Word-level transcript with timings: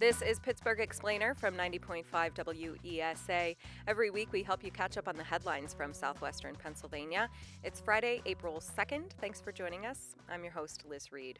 This 0.00 0.22
is 0.22 0.38
Pittsburgh 0.38 0.80
Explainer 0.80 1.34
from 1.34 1.54
90.5 1.54 2.06
WESA. 2.10 3.54
Every 3.86 4.08
week 4.08 4.32
we 4.32 4.42
help 4.42 4.64
you 4.64 4.70
catch 4.70 4.96
up 4.96 5.06
on 5.06 5.14
the 5.14 5.22
headlines 5.22 5.74
from 5.74 5.92
southwestern 5.92 6.54
Pennsylvania. 6.54 7.28
It's 7.62 7.80
Friday, 7.80 8.22
April 8.24 8.62
2nd. 8.62 9.10
Thanks 9.20 9.42
for 9.42 9.52
joining 9.52 9.84
us. 9.84 10.16
I'm 10.30 10.42
your 10.42 10.54
host, 10.54 10.84
Liz 10.88 11.12
Reid. 11.12 11.38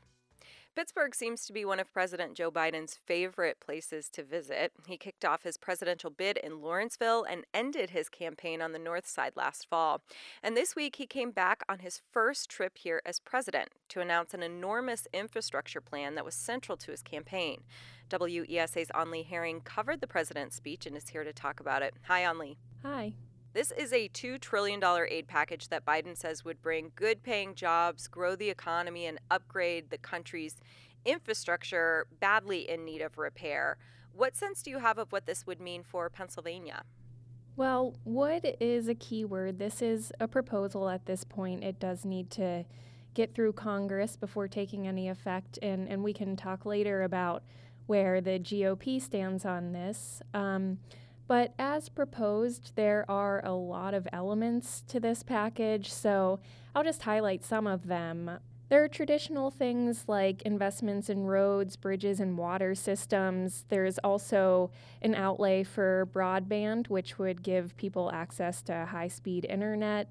Pittsburgh 0.76 1.14
seems 1.14 1.46
to 1.46 1.52
be 1.52 1.64
one 1.64 1.80
of 1.80 1.92
President 1.92 2.34
Joe 2.34 2.50
Biden's 2.50 2.98
favorite 3.04 3.58
places 3.60 4.08
to 4.10 4.22
visit. 4.22 4.72
He 4.86 4.96
kicked 4.96 5.24
off 5.24 5.42
his 5.42 5.56
presidential 5.56 6.10
bid 6.10 6.36
in 6.36 6.60
Lawrenceville 6.60 7.24
and 7.24 7.44
ended 7.52 7.90
his 7.90 8.08
campaign 8.08 8.62
on 8.62 8.72
the 8.72 8.78
north 8.78 9.06
side 9.06 9.32
last 9.36 9.68
fall. 9.68 10.02
And 10.42 10.56
this 10.56 10.76
week 10.76 10.96
he 10.96 11.06
came 11.06 11.32
back 11.32 11.62
on 11.68 11.80
his 11.80 12.00
first 12.12 12.48
trip 12.48 12.78
here 12.78 13.02
as 13.04 13.20
president 13.20 13.70
to 13.88 14.00
announce 14.00 14.32
an 14.32 14.42
enormous 14.42 15.08
infrastructure 15.12 15.80
plan 15.80 16.14
that 16.14 16.24
was 16.24 16.34
central 16.34 16.76
to 16.78 16.92
his 16.92 17.02
campaign. 17.02 17.62
WESA's 18.10 18.90
An-Li 18.94 19.22
Herring 19.22 19.60
covered 19.60 20.00
the 20.00 20.06
president's 20.06 20.56
speech 20.56 20.86
and 20.86 20.96
is 20.96 21.08
here 21.08 21.24
to 21.24 21.32
talk 21.32 21.60
about 21.60 21.82
it. 21.82 21.94
Hi, 22.02 22.20
An-Li. 22.20 22.58
Hi. 22.82 23.14
This 23.52 23.72
is 23.72 23.92
a 23.92 24.08
$2 24.08 24.40
trillion 24.40 24.80
aid 25.08 25.26
package 25.26 25.68
that 25.68 25.84
Biden 25.84 26.16
says 26.16 26.44
would 26.44 26.62
bring 26.62 26.92
good 26.94 27.22
paying 27.22 27.54
jobs, 27.54 28.06
grow 28.06 28.36
the 28.36 28.48
economy, 28.48 29.06
and 29.06 29.18
upgrade 29.30 29.90
the 29.90 29.98
country's 29.98 30.60
infrastructure 31.04 32.06
badly 32.20 32.68
in 32.68 32.84
need 32.84 33.02
of 33.02 33.18
repair. 33.18 33.76
What 34.12 34.36
sense 34.36 34.62
do 34.62 34.70
you 34.70 34.78
have 34.78 34.98
of 34.98 35.10
what 35.12 35.26
this 35.26 35.46
would 35.46 35.60
mean 35.60 35.82
for 35.82 36.08
Pennsylvania? 36.10 36.82
Well, 37.56 37.94
would 38.04 38.56
is 38.60 38.88
a 38.88 38.94
key 38.94 39.24
word. 39.24 39.58
This 39.58 39.82
is 39.82 40.12
a 40.20 40.28
proposal 40.28 40.88
at 40.88 41.06
this 41.06 41.24
point. 41.24 41.64
It 41.64 41.80
does 41.80 42.04
need 42.04 42.30
to 42.32 42.64
get 43.14 43.34
through 43.34 43.54
Congress 43.54 44.16
before 44.16 44.46
taking 44.46 44.86
any 44.86 45.08
effect, 45.08 45.58
and, 45.60 45.88
and 45.88 46.04
we 46.04 46.12
can 46.12 46.36
talk 46.36 46.64
later 46.64 47.02
about 47.02 47.42
where 47.90 48.20
the 48.20 48.38
GOP 48.38 49.02
stands 49.02 49.44
on 49.44 49.72
this. 49.72 50.22
Um, 50.32 50.78
but 51.26 51.54
as 51.58 51.88
proposed, 51.88 52.70
there 52.76 53.04
are 53.08 53.44
a 53.44 53.52
lot 53.52 53.94
of 53.94 54.06
elements 54.12 54.84
to 54.86 55.00
this 55.00 55.24
package, 55.24 55.92
so 55.92 56.38
I'll 56.72 56.84
just 56.84 57.02
highlight 57.02 57.44
some 57.44 57.66
of 57.66 57.88
them. 57.88 58.38
There 58.68 58.84
are 58.84 58.88
traditional 58.88 59.50
things 59.50 60.04
like 60.06 60.42
investments 60.42 61.10
in 61.10 61.24
roads, 61.24 61.74
bridges, 61.74 62.20
and 62.20 62.38
water 62.38 62.76
systems. 62.76 63.64
There's 63.68 63.98
also 63.98 64.70
an 65.02 65.16
outlay 65.16 65.64
for 65.64 66.08
broadband, 66.12 66.90
which 66.90 67.18
would 67.18 67.42
give 67.42 67.76
people 67.76 68.12
access 68.12 68.62
to 68.62 68.86
high 68.86 69.08
speed 69.08 69.44
internet. 69.46 70.06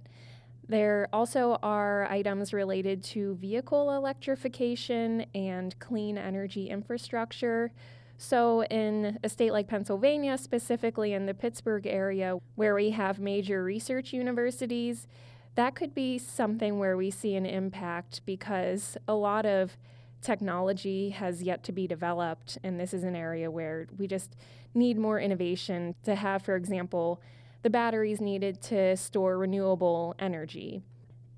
There 0.69 1.09
also 1.11 1.57
are 1.63 2.05
items 2.11 2.53
related 2.53 3.03
to 3.05 3.33
vehicle 3.35 3.91
electrification 3.91 5.25
and 5.33 5.77
clean 5.79 6.15
energy 6.15 6.69
infrastructure. 6.69 7.71
So, 8.19 8.63
in 8.65 9.17
a 9.23 9.29
state 9.29 9.51
like 9.51 9.67
Pennsylvania, 9.67 10.37
specifically 10.37 11.13
in 11.13 11.25
the 11.25 11.33
Pittsburgh 11.33 11.87
area, 11.87 12.37
where 12.53 12.75
we 12.75 12.91
have 12.91 13.19
major 13.19 13.63
research 13.63 14.13
universities, 14.13 15.07
that 15.55 15.73
could 15.73 15.95
be 15.95 16.19
something 16.19 16.77
where 16.77 16.95
we 16.95 17.09
see 17.09 17.35
an 17.35 17.47
impact 17.47 18.21
because 18.27 18.95
a 19.07 19.15
lot 19.15 19.47
of 19.47 19.75
technology 20.21 21.09
has 21.09 21.41
yet 21.41 21.63
to 21.63 21.71
be 21.71 21.87
developed, 21.87 22.59
and 22.63 22.79
this 22.79 22.93
is 22.93 23.03
an 23.03 23.15
area 23.15 23.49
where 23.49 23.87
we 23.97 24.05
just 24.05 24.35
need 24.75 24.99
more 24.99 25.19
innovation 25.19 25.95
to 26.03 26.13
have, 26.13 26.43
for 26.43 26.55
example, 26.55 27.19
the 27.61 27.69
batteries 27.69 28.21
needed 28.21 28.61
to 28.63 28.95
store 28.95 29.37
renewable 29.37 30.15
energy. 30.19 30.81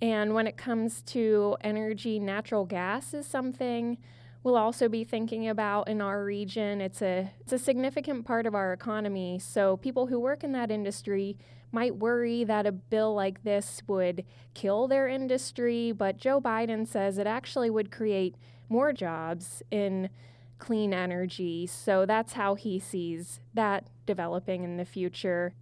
And 0.02 0.34
when 0.34 0.48
it 0.48 0.58
comes 0.58 1.02
to 1.04 1.58
energy, 1.62 2.20
natural 2.20 2.66
gas 2.66 3.14
is 3.14 3.28
something 3.28 3.98
we'll 4.44 4.56
also 4.56 4.90
be 4.90 5.04
thinking 5.04 5.48
about 5.48 5.88
in 5.88 6.02
our 6.02 6.24
region. 6.24 6.82
It's 6.82 7.02
a 7.02 7.32
it's 7.40 7.54
a 7.54 7.60
significant 7.60 8.26
part 8.26 8.46
of 8.46 8.56
our 8.56 8.74
economy. 8.74 9.40
So 9.40 9.78
people 9.78 10.08
who 10.08 10.20
work 10.20 10.44
in 10.44 10.52
that 10.54 10.72
industry 10.72 11.38
might 11.72 11.98
worry 11.98 12.44
that 12.44 12.66
a 12.66 12.72
bill 12.72 13.14
like 13.14 13.44
this 13.44 13.82
would 13.88 14.26
kill 14.54 14.88
their 14.88 15.08
industry, 15.08 15.92
but 15.92 16.18
Joe 16.18 16.42
Biden 16.42 16.86
says 16.86 17.18
it 17.18 17.28
actually 17.28 17.70
would 17.70 17.92
create 17.92 18.36
more 18.68 18.92
jobs 18.92 19.64
in 19.72 20.10
clean 20.58 20.94
energy. 20.94 21.66
So 21.66 22.06
that's 22.06 22.34
how 22.34 22.56
he 22.56 22.78
sees 22.78 23.40
that 23.54 23.88
developing 24.06 24.64
in 24.64 24.78
the 24.78 24.86
future. 24.86 25.54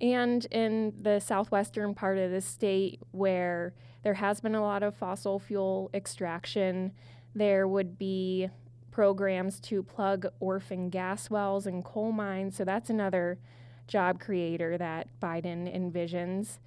And 0.00 0.46
in 0.46 0.94
the 1.00 1.20
southwestern 1.20 1.94
part 1.94 2.18
of 2.18 2.30
the 2.30 2.40
state 2.40 3.00
where 3.10 3.74
there 4.02 4.14
has 4.14 4.40
been 4.40 4.54
a 4.54 4.62
lot 4.62 4.82
of 4.82 4.94
fossil 4.94 5.38
fuel 5.38 5.90
extraction, 5.92 6.92
there 7.34 7.68
would 7.68 7.98
be 7.98 8.48
programs 8.90 9.60
to 9.60 9.82
plug 9.82 10.26
orphan 10.40 10.88
gas 10.88 11.30
wells 11.30 11.66
and 11.66 11.84
coal 11.84 12.12
mines. 12.12 12.56
So 12.56 12.64
that's 12.64 12.90
another 12.90 13.38
job 13.86 14.20
creator 14.20 14.78
that 14.78 15.08
Biden 15.20 15.74
envisions. 15.74 16.58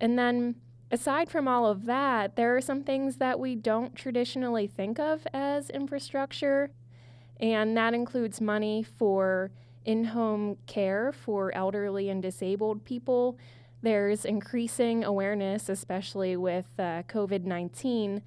And 0.00 0.18
then, 0.18 0.56
aside 0.90 1.30
from 1.30 1.46
all 1.46 1.66
of 1.66 1.84
that, 1.86 2.34
there 2.34 2.56
are 2.56 2.60
some 2.60 2.82
things 2.82 3.16
that 3.18 3.38
we 3.38 3.54
don't 3.54 3.94
traditionally 3.94 4.66
think 4.66 4.98
of 4.98 5.26
as 5.32 5.70
infrastructure, 5.70 6.70
and 7.38 7.76
that 7.76 7.94
includes 7.94 8.40
money 8.40 8.82
for 8.82 9.52
in 9.84 10.04
home 10.04 10.56
care 10.66 11.12
for 11.12 11.54
elderly 11.54 12.08
and 12.08 12.22
disabled 12.22 12.84
people. 12.84 13.38
There's 13.82 14.24
increasing 14.24 15.04
awareness, 15.04 15.68
especially 15.68 16.36
with 16.36 16.66
uh, 16.78 17.02
COVID 17.08 17.44
19, 17.44 18.22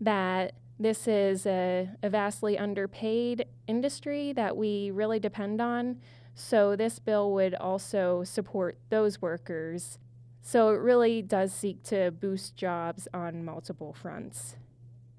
that 0.00 0.54
this 0.78 1.06
is 1.06 1.44
a, 1.46 1.90
a, 2.02 2.08
vastly 2.08 2.56
underpaid 2.56 3.44
industry 3.66 4.32
that 4.32 4.56
we 4.56 4.90
really 4.90 5.18
depend 5.18 5.60
on. 5.60 6.00
So, 6.34 6.74
this 6.74 6.98
bill 6.98 7.32
would 7.32 7.54
also 7.54 8.24
support 8.24 8.78
those 8.88 9.20
workers. 9.20 9.98
So, 10.40 10.70
it 10.70 10.78
really 10.78 11.20
does 11.20 11.52
seek 11.52 11.82
to 11.84 12.10
boost 12.10 12.56
jobs 12.56 13.08
on 13.12 13.44
multiple 13.44 13.92
fronts. 13.92 14.56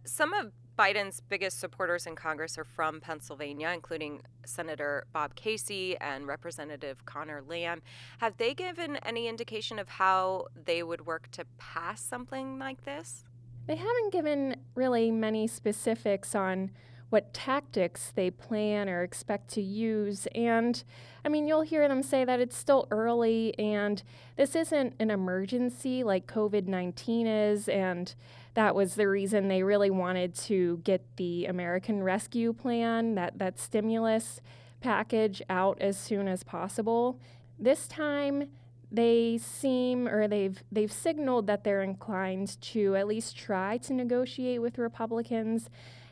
Some 0.03 0.33
of 0.33 0.51
Biden's 0.81 1.21
biggest 1.29 1.59
supporters 1.59 2.07
in 2.07 2.15
Congress 2.15 2.57
are 2.57 2.63
from 2.63 3.01
Pennsylvania, 3.01 3.69
including 3.71 4.23
Senator 4.47 5.05
Bob 5.13 5.35
Casey 5.35 5.95
and 6.01 6.25
Representative 6.25 7.05
Conor 7.05 7.43
Lamb. 7.47 7.83
Have 8.17 8.37
they 8.37 8.55
given 8.55 8.95
any 9.05 9.27
indication 9.27 9.77
of 9.77 9.87
how 9.87 10.47
they 10.65 10.81
would 10.81 11.05
work 11.05 11.29
to 11.33 11.45
pass 11.59 12.01
something 12.01 12.57
like 12.57 12.83
this? 12.83 13.25
They 13.67 13.75
haven't 13.75 14.11
given 14.11 14.55
really 14.73 15.11
many 15.11 15.45
specifics 15.45 16.33
on 16.33 16.71
what 17.11 17.31
tactics 17.31 18.11
they 18.15 18.31
plan 18.31 18.89
or 18.89 19.03
expect 19.03 19.49
to 19.49 19.61
use. 19.61 20.27
And 20.33 20.83
I 21.23 21.29
mean, 21.29 21.45
you'll 21.45 21.61
hear 21.61 21.87
them 21.87 22.01
say 22.01 22.25
that 22.25 22.39
it's 22.39 22.57
still 22.57 22.87
early 22.89 23.53
and 23.59 24.01
this 24.35 24.55
isn't 24.55 24.95
an 24.97 25.11
emergency 25.11 26.03
like 26.03 26.25
COVID 26.25 26.65
19 26.65 27.27
is. 27.27 27.69
And 27.69 28.15
that 28.53 28.75
was 28.75 28.95
the 28.95 29.07
reason 29.07 29.47
they 29.47 29.63
really 29.63 29.89
wanted 29.89 30.35
to 30.35 30.81
get 30.83 31.03
the 31.17 31.45
American 31.45 32.03
Rescue 32.03 32.53
Plan, 32.53 33.15
that, 33.15 33.37
that 33.39 33.59
stimulus 33.59 34.41
package, 34.81 35.41
out 35.49 35.79
as 35.81 35.97
soon 35.97 36.27
as 36.27 36.43
possible. 36.43 37.19
This 37.57 37.87
time, 37.87 38.49
they 38.91 39.37
seem 39.37 40.07
or 40.07 40.27
they've 40.27 40.61
they've 40.71 40.91
signaled 40.91 41.47
that 41.47 41.63
they're 41.63 41.81
inclined 41.81 42.59
to 42.61 42.95
at 42.97 43.07
least 43.07 43.37
try 43.37 43.77
to 43.77 43.93
negotiate 43.93 44.61
with 44.61 44.77
Republicans 44.77 45.69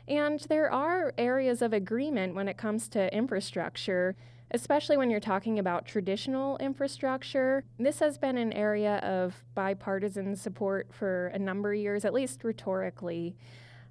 and 0.08 0.40
there 0.48 0.72
are 0.72 1.14
areas 1.18 1.62
of 1.62 1.72
agreement 1.72 2.34
when 2.34 2.48
it 2.48 2.56
comes 2.56 2.88
to 2.88 3.14
infrastructure 3.14 4.16
especially 4.52 4.96
when 4.96 5.10
you're 5.10 5.20
talking 5.20 5.58
about 5.58 5.86
traditional 5.86 6.56
infrastructure 6.58 7.64
this 7.78 8.00
has 8.00 8.18
been 8.18 8.36
an 8.36 8.52
area 8.52 8.96
of 8.98 9.44
bipartisan 9.54 10.34
support 10.36 10.88
for 10.92 11.28
a 11.28 11.38
number 11.38 11.72
of 11.72 11.78
years 11.78 12.04
at 12.04 12.12
least 12.12 12.44
rhetorically 12.44 13.36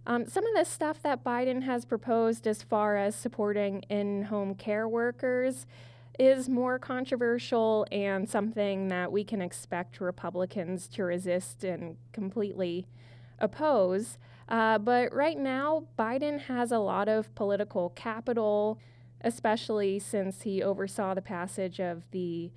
um, 0.06 0.28
some 0.28 0.46
of 0.46 0.56
the 0.56 0.64
stuff 0.64 1.02
that 1.04 1.24
Biden 1.24 1.64
has 1.64 1.86
proposed 1.86 2.48
as 2.48 2.64
far 2.64 2.98
as 2.98 3.16
supporting 3.16 3.82
in 3.90 4.24
home 4.24 4.56
care 4.56 4.88
workers 4.88 5.68
is 6.18 6.50
more 6.50 6.78
controversial 6.78 7.86
and 7.92 8.30
something 8.30 8.90
that 8.90 9.12
we 9.12 9.24
can 9.24 9.42
expect 9.42 10.02
Republicans 10.02 10.88
to 10.88 11.04
resist 11.04 11.64
and 11.64 11.96
completely 12.12 12.88
oppose. 13.40 14.18
Uh, 14.50 14.78
but 14.78 15.14
right 15.14 15.38
now, 15.38 15.86
Biden 15.98 16.42
has 16.42 16.72
a 16.72 16.80
lot 16.80 17.08
of 17.08 17.34
political 17.36 17.92
capital, 17.92 18.80
especially 19.22 20.00
since 20.00 20.44
he 20.44 20.62
oversaw 20.62 21.14
the 21.14 21.22
passage 21.22 21.80
of 21.80 22.10
the 22.12 22.52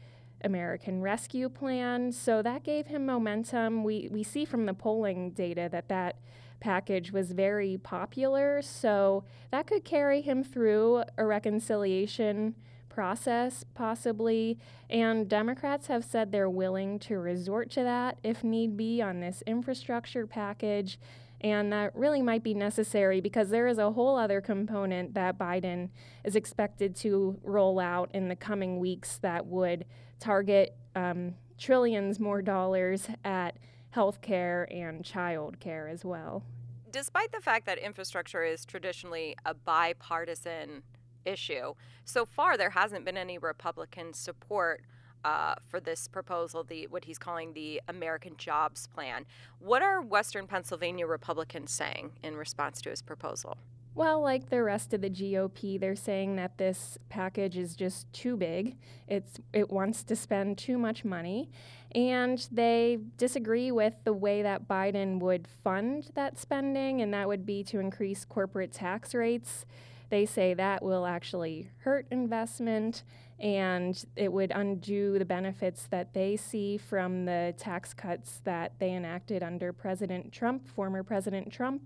American 0.45 1.01
Rescue 1.01 1.49
Plan. 1.49 2.13
So 2.13 2.43
that 2.43 2.65
gave 2.65 2.87
him 2.87 3.07
momentum. 3.07 3.85
We, 3.85 4.09
we 4.11 4.23
see 4.23 4.45
from 4.45 4.67
the 4.67 4.75
polling 4.75 5.31
data 5.31 5.69
that 5.71 5.89
that 5.89 6.17
package 6.61 7.13
was 7.13 7.33
very 7.33 7.79
popular. 7.79 8.63
So 8.63 9.25
that 9.51 9.67
could 9.67 9.85
carry 9.85 10.21
him 10.21 10.45
through 10.45 11.05
a 11.19 11.25
reconciliation 11.25 12.55
process, 12.89 13.65
possibly. 13.75 14.59
And 14.89 15.29
Democrats 15.29 15.87
have 15.89 16.05
said 16.05 16.31
they're 16.31 16.51
willing 16.51 16.99
to 17.01 17.19
resort 17.19 17.71
to 17.73 17.83
that 17.83 18.19
if 18.23 18.45
need 18.45 18.77
be 18.77 19.03
on 19.03 19.21
this 19.21 19.43
infrastructure 19.47 20.27
package. 20.27 20.99
And 21.43 21.73
that 21.73 21.95
really 21.97 22.23
might 22.23 22.45
be 22.45 22.55
necessary 22.55 23.21
because 23.21 23.51
there 23.51 23.67
is 23.67 23.79
a 23.79 23.91
whole 23.91 24.17
other 24.17 24.41
component 24.41 25.15
that 25.15 25.39
Biden 25.39 25.91
is 26.25 26.37
expected 26.37 26.95
to 26.97 27.39
roll 27.43 27.81
out 27.81 28.11
in 28.15 28.29
the 28.29 28.37
coming 28.37 28.79
weeks 28.79 29.19
that 29.19 29.47
would 29.47 29.85
target 30.21 30.77
um, 30.95 31.35
trillions 31.59 32.21
more 32.21 32.43
dollars 32.43 33.09
at 33.25 33.57
healthcare 33.95 34.73
and 34.75 35.05
child 35.05 35.59
care 35.59 35.89
as 35.89 36.05
well. 36.05 36.45
Despite 36.93 37.33
the 37.33 37.41
fact 37.41 37.67
that 37.67 37.79
infrastructure 37.79 38.45
is 38.45 38.65
traditionally 38.65 39.37
a 39.45 39.55
bipartisan 39.55 40.83
issue, 41.25 41.75
so 42.05 42.25
far 42.25 42.57
there 42.57 42.71
hasn't 42.71 43.05
been 43.05 43.17
any 43.17 43.39
Republican 43.39 44.13
support 44.13 44.83
uh, 45.25 45.55
for 45.69 45.81
this 45.81 46.09
proposal, 46.09 46.65
the 46.65 46.87
what 46.89 47.05
he's 47.05 47.19
calling 47.19 47.53
the 47.53 47.81
American 47.89 48.37
Jobs 48.37 48.87
Plan. 48.87 49.25
What 49.59 49.83
are 49.83 50.01
Western 50.01 50.47
Pennsylvania 50.47 51.07
Republicans 51.07 51.73
saying 51.73 52.13
in 52.23 52.37
response 52.37 52.81
to 52.83 52.91
his 52.91 53.03
proposal? 53.03 53.59
Well, 53.95 54.23
like 54.23 54.49
the 54.49 54.63
rest 54.63 54.95
of 54.95 55.03
the 55.03 55.11
GOP, 55.11 55.79
they're 55.79 55.95
saying 55.95 56.37
that 56.37 56.57
this 56.57 56.97
package 57.11 57.59
is 57.59 57.77
just 57.77 58.11
too 58.15 58.39
big. 58.39 58.77
It's 59.07 59.39
it 59.53 59.71
wants 59.71 60.03
to 60.05 60.17
spend 60.17 60.57
too 60.57 60.79
much 60.79 61.05
money, 61.05 61.51
and 61.95 62.47
they 62.51 62.99
disagree 63.19 63.71
with 63.71 63.95
the 64.05 64.15
way 64.15 64.41
that 64.43 64.67
Biden 64.67 65.21
would 65.21 65.47
fund 65.63 66.11
that 66.15 66.39
spending, 66.39 67.03
and 67.03 67.13
that 67.13 67.29
would 67.29 67.45
be 67.45 67.63
to 67.65 67.81
increase 67.81 68.25
corporate 68.25 68.73
tax 68.73 69.15
rates. 69.15 69.67
They 70.09 70.25
say 70.25 70.55
that 70.55 70.83
will 70.83 71.05
actually 71.07 71.71
hurt 71.85 72.07
investment 72.11 73.03
and 73.43 74.05
it 74.15 74.33
would 74.33 74.53
undo 74.55 75.19
the 75.19 75.25
benefits 75.25 75.89
that 75.91 76.15
they 76.15 76.37
see 76.37 76.79
from 76.79 77.25
the 77.25 77.53
tax 77.59 77.93
cuts 77.93 78.41
that 78.45 78.73
they 78.79 78.93
enacted 78.93 79.43
under 79.43 79.73
President 79.73 80.33
Trump, 80.33 80.69
former 80.69 81.03
President 81.03 81.53
Trump. 81.53 81.83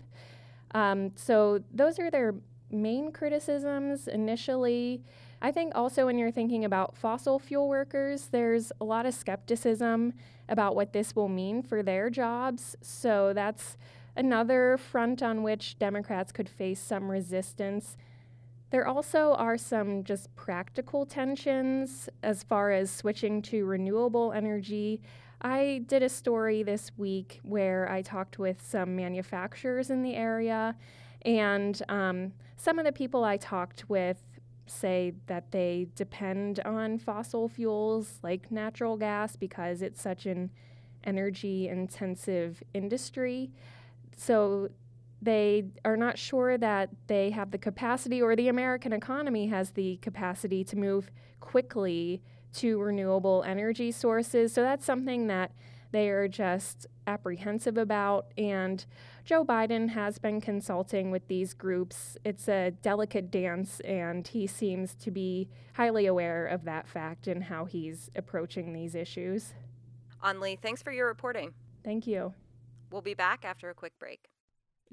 Um, 0.71 1.11
so 1.15 1.63
those 1.73 1.97
are 1.97 2.11
their 2.11 2.35
main 2.69 3.11
criticisms 3.11 4.07
initially. 4.07 5.01
I 5.41 5.51
think 5.51 5.73
also 5.73 6.05
when 6.05 6.19
you're 6.19 6.31
thinking 6.31 6.63
about 6.63 6.95
fossil 6.95 7.39
fuel 7.39 7.67
workers, 7.67 8.27
there's 8.31 8.71
a 8.79 8.85
lot 8.85 9.07
of 9.07 9.15
skepticism 9.15 10.13
about 10.47 10.75
what 10.75 10.93
this 10.93 11.15
will 11.15 11.29
mean 11.29 11.63
for 11.63 11.81
their 11.81 12.11
jobs. 12.11 12.75
So 12.81 13.33
that's 13.33 13.77
another 14.15 14.77
front 14.77 15.23
on 15.23 15.41
which 15.41 15.79
Democrats 15.79 16.31
could 16.31 16.49
face 16.49 16.79
some 16.79 17.09
resistance. 17.09 17.97
There 18.69 18.87
also 18.87 19.33
are 19.33 19.57
some 19.57 20.03
just 20.03 20.33
practical 20.35 21.05
tensions 21.05 22.09
as 22.21 22.43
far 22.43 22.71
as 22.71 22.91
switching 22.91 23.41
to 23.43 23.65
renewable 23.65 24.33
energy. 24.33 25.01
I 25.41 25.83
did 25.87 26.03
a 26.03 26.09
story 26.09 26.63
this 26.63 26.91
week 26.97 27.39
where 27.43 27.89
I 27.89 28.01
talked 28.01 28.39
with 28.39 28.61
some 28.61 28.95
manufacturers 28.95 29.89
in 29.89 30.01
the 30.01 30.15
area, 30.15 30.75
and 31.21 31.81
um, 31.87 32.33
some 32.57 32.77
of 32.79 32.85
the 32.85 32.91
people 32.91 33.23
I 33.23 33.37
talked 33.37 33.89
with 33.89 34.17
say 34.65 35.13
that 35.27 35.51
they 35.51 35.87
depend 35.95 36.59
on 36.61 36.97
fossil 36.97 37.47
fuels 37.47 38.19
like 38.21 38.51
natural 38.51 38.97
gas 38.97 39.37
because 39.37 39.81
it's 39.81 40.01
such 40.01 40.25
an 40.25 40.49
energy 41.05 41.69
intensive 41.69 42.61
industry. 42.73 43.51
So 44.17 44.69
they 45.21 45.65
are 45.83 45.97
not 45.97 46.17
sure 46.17 46.57
that 46.57 46.89
they 47.07 47.31
have 47.31 47.51
the 47.51 47.57
capacity 47.57 48.21
or 48.21 48.35
the 48.35 48.49
American 48.49 48.93
economy 48.93 49.47
has 49.47 49.71
the 49.71 49.97
capacity 49.97 50.63
to 50.65 50.77
move 50.77 51.11
quickly 51.39 52.21
to 52.53 52.79
renewable 52.79 53.43
energy 53.45 53.91
sources. 53.91 54.53
So 54.53 54.61
that's 54.61 54.85
something 54.85 55.27
that 55.27 55.51
they 55.91 56.09
are 56.09 56.27
just 56.27 56.85
apprehensive 57.05 57.77
about. 57.77 58.27
And 58.37 58.85
Joe 59.23 59.43
Biden 59.43 59.89
has 59.89 60.19
been 60.19 60.41
consulting 60.41 61.11
with 61.11 61.27
these 61.27 61.53
groups. 61.53 62.17
It's 62.23 62.47
a 62.47 62.71
delicate 62.71 63.31
dance, 63.31 63.79
and 63.81 64.27
he 64.27 64.47
seems 64.47 64.93
to 64.95 65.11
be 65.11 65.49
highly 65.73 66.05
aware 66.05 66.45
of 66.45 66.65
that 66.65 66.87
fact 66.87 67.27
and 67.27 67.45
how 67.45 67.65
he's 67.65 68.09
approaching 68.15 68.73
these 68.73 68.95
issues. 68.95 69.53
An-Li, 70.23 70.57
thanks 70.61 70.81
for 70.81 70.91
your 70.91 71.07
reporting. 71.07 71.53
Thank 71.83 72.07
you. 72.07 72.33
We'll 72.91 73.01
be 73.01 73.13
back 73.13 73.45
after 73.45 73.69
a 73.69 73.73
quick 73.73 73.93
break. 73.99 74.27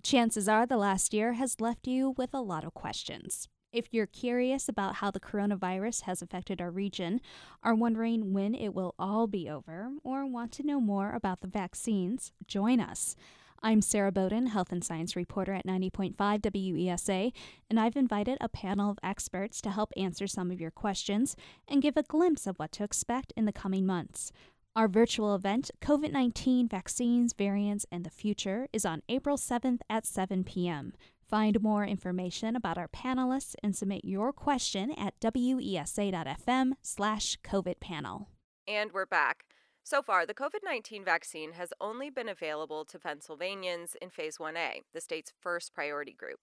Chances 0.02 0.48
are 0.48 0.66
the 0.66 0.76
last 0.76 1.14
year 1.14 1.34
has 1.34 1.60
left 1.60 1.86
you 1.86 2.14
with 2.16 2.34
a 2.34 2.40
lot 2.40 2.64
of 2.64 2.74
questions. 2.74 3.48
If 3.72 3.88
you're 3.90 4.06
curious 4.06 4.68
about 4.68 4.96
how 4.96 5.10
the 5.10 5.18
coronavirus 5.18 6.02
has 6.02 6.22
affected 6.22 6.60
our 6.60 6.70
region, 6.70 7.20
are 7.62 7.74
wondering 7.74 8.32
when 8.32 8.54
it 8.54 8.74
will 8.74 8.94
all 8.98 9.26
be 9.26 9.48
over, 9.48 9.90
or 10.04 10.26
want 10.26 10.52
to 10.52 10.62
know 10.62 10.80
more 10.80 11.12
about 11.12 11.40
the 11.40 11.48
vaccines, 11.48 12.32
join 12.46 12.80
us. 12.80 13.16
I'm 13.62 13.80
Sarah 13.80 14.12
Boden, 14.12 14.48
health 14.48 14.70
and 14.72 14.84
science 14.84 15.16
reporter 15.16 15.54
at 15.54 15.66
90.5 15.66 16.14
WESA, 16.16 17.32
and 17.70 17.80
I've 17.80 17.96
invited 17.96 18.36
a 18.40 18.48
panel 18.48 18.90
of 18.90 18.98
experts 19.02 19.62
to 19.62 19.70
help 19.70 19.90
answer 19.96 20.26
some 20.26 20.50
of 20.50 20.60
your 20.60 20.70
questions 20.70 21.34
and 21.66 21.80
give 21.80 21.96
a 21.96 22.02
glimpse 22.02 22.46
of 22.46 22.58
what 22.58 22.72
to 22.72 22.84
expect 22.84 23.32
in 23.38 23.46
the 23.46 23.52
coming 23.52 23.86
months. 23.86 24.32
Our 24.76 24.88
virtual 24.88 25.36
event, 25.36 25.70
COVID 25.80 26.10
19 26.10 26.66
Vaccines, 26.66 27.32
Variants, 27.32 27.86
and 27.92 28.04
the 28.04 28.10
Future, 28.10 28.66
is 28.72 28.84
on 28.84 29.02
April 29.08 29.36
7th 29.36 29.78
at 29.88 30.04
7 30.04 30.42
p.m. 30.42 30.94
Find 31.22 31.62
more 31.62 31.86
information 31.86 32.56
about 32.56 32.76
our 32.76 32.88
panelists 32.88 33.54
and 33.62 33.76
submit 33.76 34.04
your 34.04 34.32
question 34.32 34.90
at 34.90 35.18
wesa.fm 35.20 36.72
slash 36.82 37.38
COVID 37.44 37.78
panel. 37.78 38.30
And 38.66 38.90
we're 38.92 39.06
back. 39.06 39.44
So 39.84 40.02
far, 40.02 40.26
the 40.26 40.34
COVID 40.34 40.64
19 40.64 41.04
vaccine 41.04 41.52
has 41.52 41.72
only 41.80 42.10
been 42.10 42.28
available 42.28 42.84
to 42.86 42.98
Pennsylvanians 42.98 43.94
in 44.02 44.10
Phase 44.10 44.38
1A, 44.38 44.82
the 44.92 45.00
state's 45.00 45.32
first 45.40 45.72
priority 45.72 46.14
group. 46.14 46.40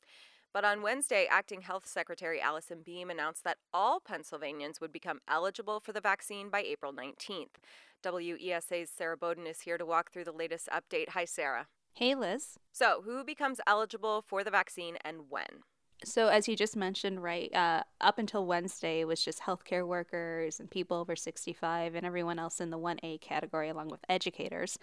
But 0.53 0.65
on 0.65 0.81
Wednesday, 0.81 1.27
Acting 1.29 1.61
Health 1.61 1.87
Secretary 1.87 2.41
Allison 2.41 2.81
Beam 2.83 3.09
announced 3.09 3.43
that 3.45 3.57
all 3.73 4.01
Pennsylvanians 4.01 4.81
would 4.81 4.91
become 4.91 5.21
eligible 5.27 5.79
for 5.79 5.93
the 5.93 6.01
vaccine 6.01 6.49
by 6.49 6.61
April 6.61 6.91
19th. 6.91 7.55
WESA's 8.03 8.89
Sarah 8.89 9.15
Boden 9.15 9.47
is 9.47 9.61
here 9.61 9.77
to 9.77 9.85
walk 9.85 10.11
through 10.11 10.25
the 10.25 10.31
latest 10.33 10.67
update. 10.67 11.09
Hi, 11.09 11.23
Sarah. 11.23 11.67
Hey, 11.93 12.15
Liz. 12.15 12.57
So, 12.73 13.01
who 13.05 13.23
becomes 13.23 13.61
eligible 13.65 14.23
for 14.27 14.43
the 14.43 14.51
vaccine 14.51 14.97
and 15.05 15.29
when? 15.29 15.63
So, 16.03 16.27
as 16.27 16.47
you 16.47 16.55
just 16.55 16.75
mentioned, 16.75 17.21
right, 17.21 17.53
uh, 17.53 17.83
up 18.01 18.17
until 18.17 18.45
Wednesday, 18.45 19.01
it 19.01 19.07
was 19.07 19.23
just 19.23 19.41
healthcare 19.41 19.85
workers 19.85 20.59
and 20.59 20.69
people 20.69 20.97
over 20.97 21.15
65 21.15 21.95
and 21.95 22.05
everyone 22.05 22.39
else 22.39 22.59
in 22.59 22.71
the 22.71 22.79
1A 22.79 23.21
category, 23.21 23.69
along 23.69 23.89
with 23.89 24.01
educators. 24.09 24.79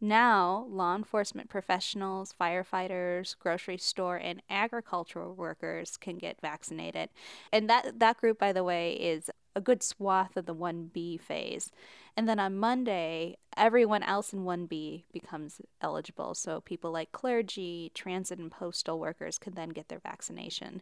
Now, 0.00 0.66
law 0.68 0.94
enforcement 0.94 1.48
professionals, 1.50 2.32
firefighters, 2.40 3.36
grocery 3.36 3.78
store, 3.78 4.16
and 4.16 4.40
agricultural 4.48 5.34
workers 5.34 5.96
can 5.96 6.18
get 6.18 6.40
vaccinated. 6.40 7.08
And 7.52 7.68
that, 7.68 7.98
that 7.98 8.16
group, 8.18 8.38
by 8.38 8.52
the 8.52 8.62
way, 8.62 8.92
is 8.92 9.28
a 9.56 9.60
good 9.60 9.82
swath 9.82 10.36
of 10.36 10.46
the 10.46 10.54
1B 10.54 11.20
phase. 11.20 11.72
And 12.16 12.28
then 12.28 12.38
on 12.38 12.56
Monday, 12.56 13.38
everyone 13.56 14.04
else 14.04 14.32
in 14.32 14.44
1B 14.44 15.04
becomes 15.12 15.60
eligible. 15.80 16.34
So 16.34 16.60
people 16.60 16.92
like 16.92 17.10
clergy, 17.10 17.90
transit, 17.92 18.38
and 18.38 18.52
postal 18.52 19.00
workers 19.00 19.36
can 19.36 19.54
then 19.54 19.70
get 19.70 19.88
their 19.88 19.98
vaccination. 19.98 20.80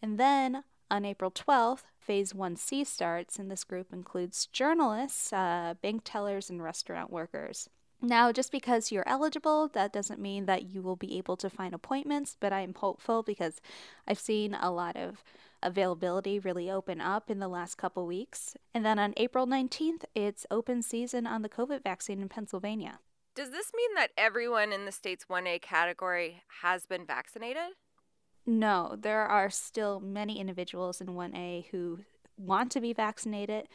And 0.00 0.18
then 0.18 0.62
on 0.88 1.04
April 1.04 1.32
12th, 1.32 1.82
Phase 1.98 2.32
1C 2.32 2.86
starts, 2.86 3.38
and 3.38 3.50
this 3.50 3.64
group 3.64 3.92
includes 3.92 4.46
journalists, 4.46 5.32
uh, 5.32 5.74
bank 5.82 6.02
tellers, 6.04 6.48
and 6.48 6.62
restaurant 6.62 7.10
workers. 7.10 7.68
Now, 8.04 8.32
just 8.32 8.50
because 8.50 8.90
you're 8.90 9.08
eligible, 9.08 9.68
that 9.68 9.92
doesn't 9.92 10.20
mean 10.20 10.46
that 10.46 10.64
you 10.64 10.82
will 10.82 10.96
be 10.96 11.16
able 11.18 11.36
to 11.36 11.48
find 11.48 11.72
appointments, 11.72 12.36
but 12.38 12.52
I'm 12.52 12.74
hopeful 12.74 13.22
because 13.22 13.60
I've 14.08 14.18
seen 14.18 14.54
a 14.60 14.72
lot 14.72 14.96
of 14.96 15.22
availability 15.62 16.40
really 16.40 16.68
open 16.68 17.00
up 17.00 17.30
in 17.30 17.38
the 17.38 17.46
last 17.46 17.76
couple 17.76 18.04
weeks. 18.04 18.56
And 18.74 18.84
then 18.84 18.98
on 18.98 19.14
April 19.16 19.46
19th, 19.46 20.02
it's 20.16 20.46
open 20.50 20.82
season 20.82 21.28
on 21.28 21.42
the 21.42 21.48
COVID 21.48 21.84
vaccine 21.84 22.20
in 22.20 22.28
Pennsylvania. 22.28 22.98
Does 23.36 23.50
this 23.50 23.70
mean 23.74 23.94
that 23.94 24.10
everyone 24.18 24.72
in 24.72 24.84
the 24.84 24.90
state's 24.90 25.26
1A 25.26 25.62
category 25.62 26.42
has 26.62 26.86
been 26.86 27.06
vaccinated? 27.06 27.76
No, 28.44 28.96
there 29.00 29.22
are 29.22 29.48
still 29.48 30.00
many 30.00 30.40
individuals 30.40 31.00
in 31.00 31.06
1A 31.06 31.66
who 31.70 32.00
want 32.36 32.72
to 32.72 32.80
be 32.80 32.92
vaccinated 32.92 33.68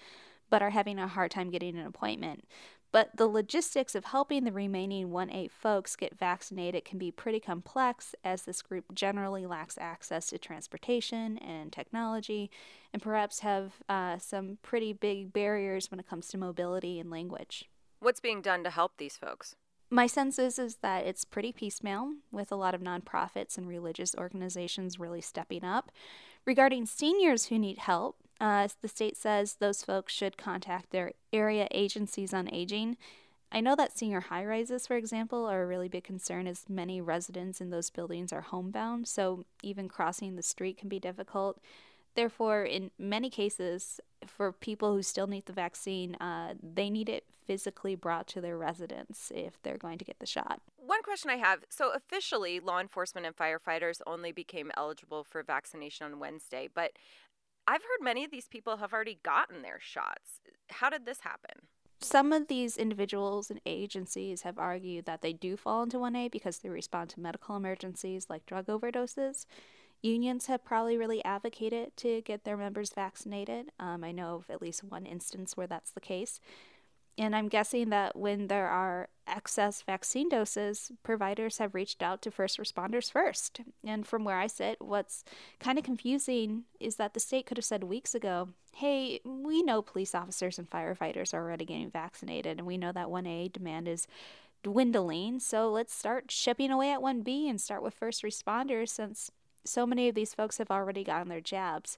but 0.50 0.62
are 0.62 0.70
having 0.70 1.00
a 1.00 1.08
hard 1.08 1.32
time 1.32 1.50
getting 1.50 1.78
an 1.78 1.86
appointment. 1.86 2.48
But 2.92 3.16
the 3.16 3.28
logistics 3.28 3.96
of 3.96 4.06
helping 4.06 4.44
the 4.44 4.52
remaining 4.52 5.10
1A 5.10 5.52
folks 5.52 5.96
get 5.96 6.18
vaccinated 6.18 6.86
can 6.86 6.98
be 6.98 7.12
pretty 7.12 7.40
complex, 7.40 8.16
as 8.24 8.44
this 8.44 8.62
group 8.62 8.86
generally 8.94 9.46
lacks 9.46 9.78
access 9.80 10.28
to 10.30 10.38
transportation 10.38 11.38
and 11.40 11.72
technology, 11.72 12.50
and 12.94 13.02
perhaps 13.02 13.42
have 13.42 13.74
uh, 13.90 14.18
some 14.18 14.58
pretty 14.62 14.94
big 14.94 15.34
barriers 15.34 15.92
when 15.92 16.00
it 16.00 16.08
comes 16.08 16.28
to 16.30 16.38
mobility 16.38 17.00
and 17.00 17.12
language. 17.12 17.66
What's 18.00 18.20
being 18.20 18.42
done 18.42 18.64
to 18.64 18.70
help 18.70 18.94
these 18.98 19.18
folks? 19.18 19.56
My 19.90 20.06
sense 20.06 20.38
is, 20.38 20.60
is 20.60 20.78
that 20.78 21.06
it's 21.06 21.24
pretty 21.24 21.54
piecemeal, 21.54 22.14
with 22.32 22.52
a 22.52 22.58
lot 22.58 22.76
of 22.76 22.82
nonprofits 22.82 23.58
and 23.58 23.68
religious 23.68 24.14
organizations 24.16 25.00
really 25.00 25.22
stepping 25.22 25.64
up. 25.64 25.92
Regarding 26.46 26.86
seniors 26.86 27.46
who 27.46 27.58
need 27.58 27.78
help, 27.78 28.18
uh, 28.40 28.68
the 28.82 28.88
state 28.88 29.18
says 29.18 29.56
those 29.56 29.84
folks 29.84 30.14
should 30.14 30.38
contact 30.38 30.92
their 30.92 31.12
area 31.34 31.68
agencies 31.72 32.34
on 32.34 32.50
aging. 32.54 32.98
I 33.52 33.62
know 33.62 33.76
that 33.76 33.98
senior 33.98 34.20
high 34.20 34.46
rises, 34.46 34.86
for 34.86 34.98
example, 34.98 35.46
are 35.46 35.64
a 35.64 35.68
really 35.68 35.88
big 35.88 36.04
concern 36.04 36.48
as 36.48 36.66
many 36.68 37.00
residents 37.00 37.62
in 37.62 37.70
those 37.70 37.90
buildings 37.90 38.34
are 38.34 38.42
homebound, 38.42 39.08
so 39.08 39.46
even 39.64 39.88
crossing 39.88 40.36
the 40.36 40.44
street 40.44 40.78
can 40.78 40.90
be 40.90 41.00
difficult. 41.00 41.60
Therefore, 42.16 42.64
in 42.64 42.92
many 42.98 43.30
cases, 43.30 44.02
for 44.26 44.52
people 44.52 44.94
who 44.94 45.04
still 45.04 45.28
need 45.28 45.46
the 45.46 45.54
vaccine, 45.54 46.16
uh, 46.16 46.56
they 46.62 46.90
need 46.90 47.10
it 47.10 47.24
physically 47.46 47.96
brought 47.96 48.28
to 48.28 48.42
their 48.42 48.58
residence 48.58 49.32
if 49.34 49.62
they're 49.62 49.78
going 49.78 49.98
to 49.98 50.04
get 50.04 50.20
the 50.20 50.26
shot. 50.26 50.60
One 50.76 51.02
question 51.02 51.30
I 51.30 51.38
have 51.38 51.60
so, 51.70 51.92
officially, 51.94 52.60
law 52.60 52.80
enforcement 52.80 53.26
and 53.26 53.36
firefighters 53.36 54.02
only 54.06 54.32
became 54.32 54.72
eligible 54.76 55.24
for 55.24 55.44
vaccination 55.44 56.06
on 56.06 56.20
Wednesday, 56.20 56.68
but 56.74 56.92
I've 57.68 57.82
heard 57.82 58.02
many 58.02 58.24
of 58.24 58.32
these 58.32 58.48
people 58.48 58.78
have 58.78 58.94
already 58.94 59.20
gotten 59.24 59.62
their 59.62 59.80
shots. 59.80 60.40
How 60.70 60.90
did 60.90 61.06
this 61.06 61.20
happen? 61.22 61.68
Some 62.00 62.32
of 62.32 62.48
these 62.48 62.78
individuals 62.78 63.50
and 63.50 63.60
agencies 63.66 64.44
have 64.44 64.58
argued 64.58 65.06
that 65.06 65.22
they 65.22 65.34
do 65.34 65.58
fall 65.58 65.84
into 65.84 65.98
1A 65.98 66.32
because 66.32 66.60
they 66.60 66.70
respond 66.70 67.10
to 67.12 67.20
medical 67.20 67.58
emergencies 67.58 68.28
like 68.30 68.46
drug 68.46 68.68
overdoses. 68.68 69.46
Unions 70.02 70.46
have 70.46 70.64
probably 70.64 70.96
really 70.96 71.26
advocated 71.26 71.98
to 71.98 72.22
get 72.22 72.46
their 72.46 72.56
members 72.56 72.92
vaccinated. 72.94 73.72
Um, 73.80 74.04
I 74.04 74.12
know 74.12 74.36
of 74.36 74.50
at 74.50 74.62
least 74.62 74.84
one 74.84 75.06
instance 75.06 75.58
where 75.58 75.68
that's 75.68 75.92
the 75.92 76.00
case. 76.00 76.40
And 77.18 77.36
I'm 77.36 77.48
guessing 77.48 77.90
that 77.90 78.16
when 78.16 78.48
there 78.48 78.68
are 78.68 79.10
excess 79.26 79.82
vaccine 79.82 80.30
doses, 80.30 80.92
providers 81.02 81.58
have 81.58 81.74
reached 81.74 82.04
out 82.04 82.22
to 82.22 82.32
first 82.32 82.60
responders 82.60 83.12
first. 83.12 83.62
And 83.84 84.06
from 84.06 84.24
where 84.24 84.38
I 84.38 84.48
sit, 84.48 84.78
what's 84.80 85.24
kind 85.60 85.80
of 85.80 85.84
confusing 85.84 86.66
is 86.80 86.98
that 86.98 87.14
the 87.14 87.20
state 87.20 87.48
could 87.48 87.58
have 87.58 87.66
said 87.66 87.84
weeks 87.84 88.14
ago, 88.14 88.50
hey, 88.76 89.20
we 89.26 89.64
know 89.64 89.82
police 89.82 90.14
officers 90.14 90.60
and 90.60 90.70
firefighters 90.70 91.34
are 91.34 91.42
already 91.42 91.66
getting 91.66 91.90
vaccinated, 91.90 92.60
and 92.60 92.68
we 92.68 92.78
know 92.78 92.92
that 92.92 93.08
1A 93.08 93.52
demand 93.52 93.88
is 93.88 94.08
dwindling. 94.62 95.40
So 95.40 95.72
let's 95.72 95.94
start 95.94 96.30
shipping 96.30 96.70
away 96.70 96.92
at 96.92 97.00
1B 97.00 97.50
and 97.50 97.60
start 97.60 97.82
with 97.82 97.96
first 97.96 98.24
responders 98.24 98.90
since 98.90 99.32
so 99.66 99.88
many 99.88 100.08
of 100.08 100.16
these 100.16 100.36
folks 100.36 100.60
have 100.60 100.70
already 100.70 101.04
gotten 101.04 101.30
their 101.30 101.42
jabs. 101.42 101.98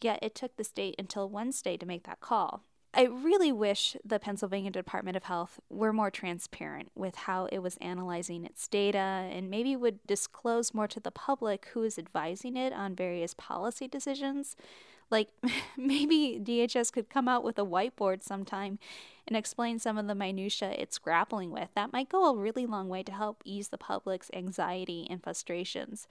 Yet 0.00 0.18
it 0.22 0.34
took 0.34 0.56
the 0.56 0.64
state 0.64 0.96
until 0.98 1.28
Wednesday 1.28 1.76
to 1.76 1.86
make 1.86 2.04
that 2.04 2.20
call. 2.20 2.62
I 2.96 3.04
really 3.04 3.50
wish 3.50 3.96
the 4.04 4.20
Pennsylvania 4.20 4.70
Department 4.70 5.16
of 5.16 5.24
Health 5.24 5.58
were 5.68 5.92
more 5.92 6.12
transparent 6.12 6.92
with 6.94 7.16
how 7.16 7.46
it 7.46 7.58
was 7.58 7.76
analyzing 7.78 8.44
its 8.44 8.68
data 8.68 8.98
and 8.98 9.50
maybe 9.50 9.74
would 9.74 9.98
disclose 10.06 10.72
more 10.72 10.86
to 10.86 11.00
the 11.00 11.10
public 11.10 11.66
who 11.72 11.82
is 11.82 11.98
advising 11.98 12.56
it 12.56 12.72
on 12.72 12.94
various 12.94 13.34
policy 13.34 13.88
decisions. 13.88 14.56
Like 15.10 15.28
maybe 15.76 16.38
DHS 16.40 16.92
could 16.92 17.10
come 17.10 17.26
out 17.26 17.42
with 17.42 17.58
a 17.58 17.66
whiteboard 17.66 18.22
sometime 18.22 18.78
and 19.26 19.36
explain 19.36 19.80
some 19.80 19.98
of 19.98 20.06
the 20.06 20.14
minutiae 20.14 20.76
it's 20.78 20.98
grappling 20.98 21.50
with. 21.50 21.70
That 21.74 21.92
might 21.92 22.08
go 22.08 22.30
a 22.30 22.36
really 22.36 22.64
long 22.64 22.88
way 22.88 23.02
to 23.02 23.12
help 23.12 23.42
ease 23.44 23.68
the 23.68 23.78
public's 23.78 24.30
anxiety 24.32 25.08
and 25.10 25.20
frustrations 25.20 26.06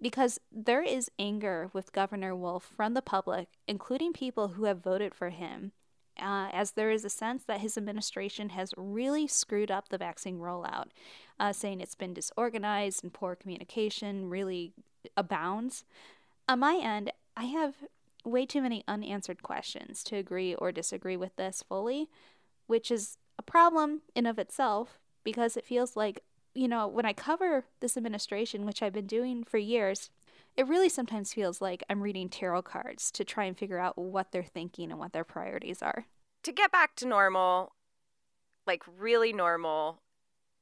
because 0.00 0.40
there 0.50 0.82
is 0.82 1.10
anger 1.18 1.68
with 1.74 1.92
Governor 1.92 2.34
Wolf 2.34 2.72
from 2.76 2.94
the 2.94 3.02
public, 3.02 3.48
including 3.68 4.12
people 4.14 4.48
who 4.48 4.64
have 4.64 4.82
voted 4.82 5.14
for 5.14 5.30
him, 5.30 5.72
uh, 6.20 6.48
as 6.52 6.72
there 6.72 6.90
is 6.90 7.04
a 7.04 7.10
sense 7.10 7.44
that 7.44 7.60
his 7.60 7.76
administration 7.76 8.50
has 8.50 8.72
really 8.76 9.26
screwed 9.26 9.70
up 9.70 9.88
the 9.88 9.98
vaccine 9.98 10.38
rollout, 10.38 10.86
uh, 11.38 11.52
saying 11.52 11.80
it's 11.80 11.94
been 11.94 12.14
disorganized 12.14 13.02
and 13.02 13.12
poor 13.12 13.34
communication 13.34 14.28
really 14.28 14.72
abounds. 15.16 15.84
On 16.48 16.58
my 16.58 16.76
end, 16.82 17.12
I 17.36 17.44
have 17.44 17.74
way 18.24 18.46
too 18.46 18.62
many 18.62 18.84
unanswered 18.88 19.42
questions 19.42 20.02
to 20.04 20.16
agree 20.16 20.54
or 20.54 20.72
disagree 20.72 21.16
with 21.16 21.36
this 21.36 21.62
fully, 21.66 22.08
which 22.66 22.90
is 22.90 23.18
a 23.38 23.42
problem 23.42 24.02
in 24.14 24.26
of 24.26 24.38
itself 24.38 24.98
because 25.24 25.56
it 25.56 25.64
feels 25.64 25.96
like, 25.96 26.22
you 26.54 26.68
know, 26.68 26.86
when 26.86 27.04
I 27.04 27.12
cover 27.12 27.64
this 27.80 27.96
administration, 27.96 28.64
which 28.64 28.82
I've 28.82 28.92
been 28.92 29.06
doing 29.06 29.44
for 29.44 29.58
years, 29.58 30.10
it 30.56 30.68
really 30.68 30.88
sometimes 30.88 31.32
feels 31.32 31.60
like 31.60 31.82
I'm 31.90 32.02
reading 32.02 32.28
tarot 32.28 32.62
cards 32.62 33.10
to 33.12 33.24
try 33.24 33.44
and 33.44 33.56
figure 33.56 33.78
out 33.78 33.98
what 33.98 34.32
they're 34.32 34.44
thinking 34.44 34.90
and 34.90 35.00
what 35.00 35.12
their 35.12 35.24
priorities 35.24 35.82
are. 35.82 36.06
To 36.44 36.52
get 36.52 36.70
back 36.70 36.94
to 36.96 37.06
normal, 37.06 37.72
like 38.66 38.82
really 38.98 39.32
normal, 39.32 40.02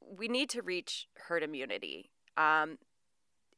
we 0.01 0.27
need 0.27 0.49
to 0.51 0.61
reach 0.61 1.07
herd 1.27 1.43
immunity. 1.43 2.11
Um, 2.37 2.79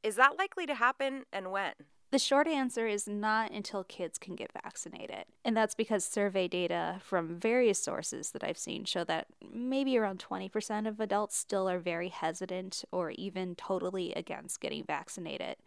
is 0.04 0.16
that 0.16 0.38
likely 0.38 0.66
to 0.66 0.76
happen 0.76 1.24
and 1.32 1.52
when? 1.52 1.74
The 2.12 2.20
short 2.20 2.48
answer 2.48 2.88
is 2.88 3.08
not 3.08 3.52
until 3.52 3.84
kids 3.84 4.18
can 4.18 4.36
get 4.36 4.52
vaccinated. 4.54 5.26
And 5.44 5.58
that's 5.58 5.76
because 5.76 6.06
survey 6.06 6.48
data 6.48 7.02
from 7.04 7.40
various 7.40 7.80
sources 7.80 8.32
that 8.32 8.44
I've 8.44 8.58
seen 8.58 8.86
show 8.86 9.04
that 9.06 9.28
maybe 9.52 9.98
around 9.98 10.24
20% 10.30 10.88
of 10.88 11.00
adults 11.00 11.36
still 11.36 11.68
are 11.68 11.80
very 11.80 12.10
hesitant 12.10 12.86
or 12.92 13.12
even 13.12 13.56
totally 13.56 14.14
against 14.14 14.62
getting 14.62 14.84
vaccinated 14.86 15.58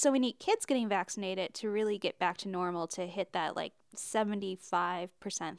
so 0.00 0.10
we 0.10 0.18
need 0.18 0.38
kids 0.38 0.64
getting 0.64 0.88
vaccinated 0.88 1.52
to 1.52 1.68
really 1.68 1.98
get 1.98 2.18
back 2.18 2.38
to 2.38 2.48
normal 2.48 2.86
to 2.86 3.06
hit 3.06 3.34
that 3.34 3.54
like 3.54 3.74
75% 3.94 5.10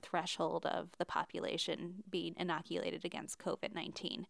threshold 0.02 0.66
of 0.66 0.90
the 0.98 1.06
population 1.06 2.04
being 2.10 2.34
inoculated 2.40 3.06
against 3.06 3.38
COVID 3.38 3.76
19. 3.76 4.26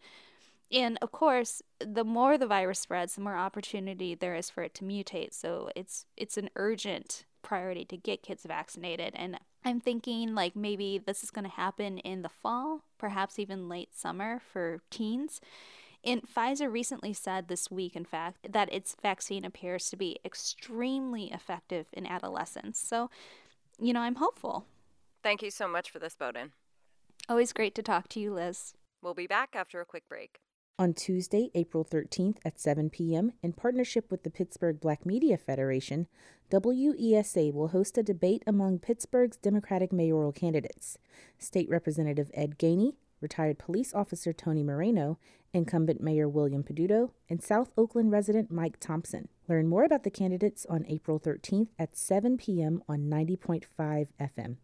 And 0.70 0.98
of 1.02 1.14
course, 1.14 1.62
the 1.80 2.04
more 2.04 2.38
the 2.38 2.46
virus 2.46 2.80
spreads, 2.80 3.16
the 3.16 3.22
more 3.22 3.38
opportunity 3.38 4.14
there 4.14 4.36
is 4.36 4.50
for 4.50 4.64
it 4.64 4.74
to 4.76 4.84
mutate. 4.84 5.34
So 5.34 5.70
it's 5.78 6.06
it's 6.18 6.38
an 6.38 6.50
urgent 6.58 7.24
priority 7.42 7.86
to 7.86 7.96
get 7.96 8.22
kids 8.22 8.44
vaccinated. 8.46 9.14
And 9.16 9.40
I'm 9.64 9.80
thinking 9.80 10.36
like 10.36 10.58
maybe 10.58 10.98
this 10.98 11.24
is 11.24 11.32
going 11.32 11.46
to 11.46 11.52
happen 11.52 12.00
in 12.00 12.22
the 12.22 12.30
fall, 12.30 12.84
perhaps 12.98 13.40
even 13.40 13.70
late 13.70 13.96
summer 13.96 14.42
for 14.52 14.82
teens. 14.90 15.40
And 16.04 16.24
Pfizer 16.28 16.72
recently 16.72 17.14
said 17.14 17.48
this 17.48 17.70
week, 17.70 17.96
in 17.96 18.06
fact, 18.06 18.52
that 18.52 18.74
its 18.74 18.96
vaccine 19.02 19.46
appears 19.46 19.90
to 19.90 19.98
be 19.98 20.20
extremely 20.26 21.32
effective 21.32 21.88
in 21.94 22.08
adolescents. 22.08 22.80
So, 22.80 23.10
you 23.80 23.94
know, 23.94 24.02
I'm 24.02 24.16
hopeful. 24.16 24.66
Thank 25.22 25.44
you 25.44 25.52
so 25.52 25.68
much 25.68 25.92
for 25.92 26.00
this, 26.00 26.16
Boden. 26.16 26.54
Always 27.30 27.54
great 27.54 27.76
to 27.76 27.84
talk 27.84 28.08
to 28.10 28.20
you, 28.20 28.34
Liz. 28.34 28.74
We'll 29.02 29.14
be 29.14 29.28
back 29.28 29.56
after 29.56 29.80
a 29.80 29.86
quick 29.86 30.10
break. 30.10 30.40
On 30.80 30.94
Tuesday, 30.96 31.52
April 31.54 31.86
13th 31.86 32.38
at 32.44 32.60
7 32.60 32.90
p.m., 32.90 33.34
in 33.44 33.54
partnership 33.54 34.10
with 34.10 34.24
the 34.24 34.32
Pittsburgh 34.32 34.80
Black 34.80 35.06
Media 35.06 35.38
Federation, 35.38 36.08
WESA 36.50 37.54
will 37.54 37.68
host 37.68 38.00
a 38.00 38.04
debate 38.04 38.42
among 38.48 38.80
Pittsburgh's 38.80 39.38
Democratic 39.38 39.94
mayoral 39.94 40.32
candidates. 40.32 40.98
State 41.38 41.70
Representative 41.70 42.32
Ed 42.34 42.58
Gainey, 42.58 42.96
retired 43.22 43.60
police 43.60 43.94
officer 43.94 44.34
Tony 44.34 44.64
Moreno, 44.64 45.18
incumbent 45.54 46.02
Mayor 46.02 46.28
William 46.28 46.64
Peduto, 46.64 47.12
and 47.30 47.42
South 47.42 47.72
Oakland 47.78 48.12
resident 48.12 48.52
Mike 48.52 48.80
Thompson. 48.80 49.28
Learn 49.48 49.68
more 49.68 49.84
about 49.84 50.04
the 50.04 50.10
candidates 50.10 50.66
on 50.70 50.86
April 50.88 51.20
13th 51.20 51.70
at 51.78 51.96
7 51.96 52.38
p.m. 52.38 52.84
on 52.88 53.10
90.5 53.10 54.08
FM. 54.20 54.58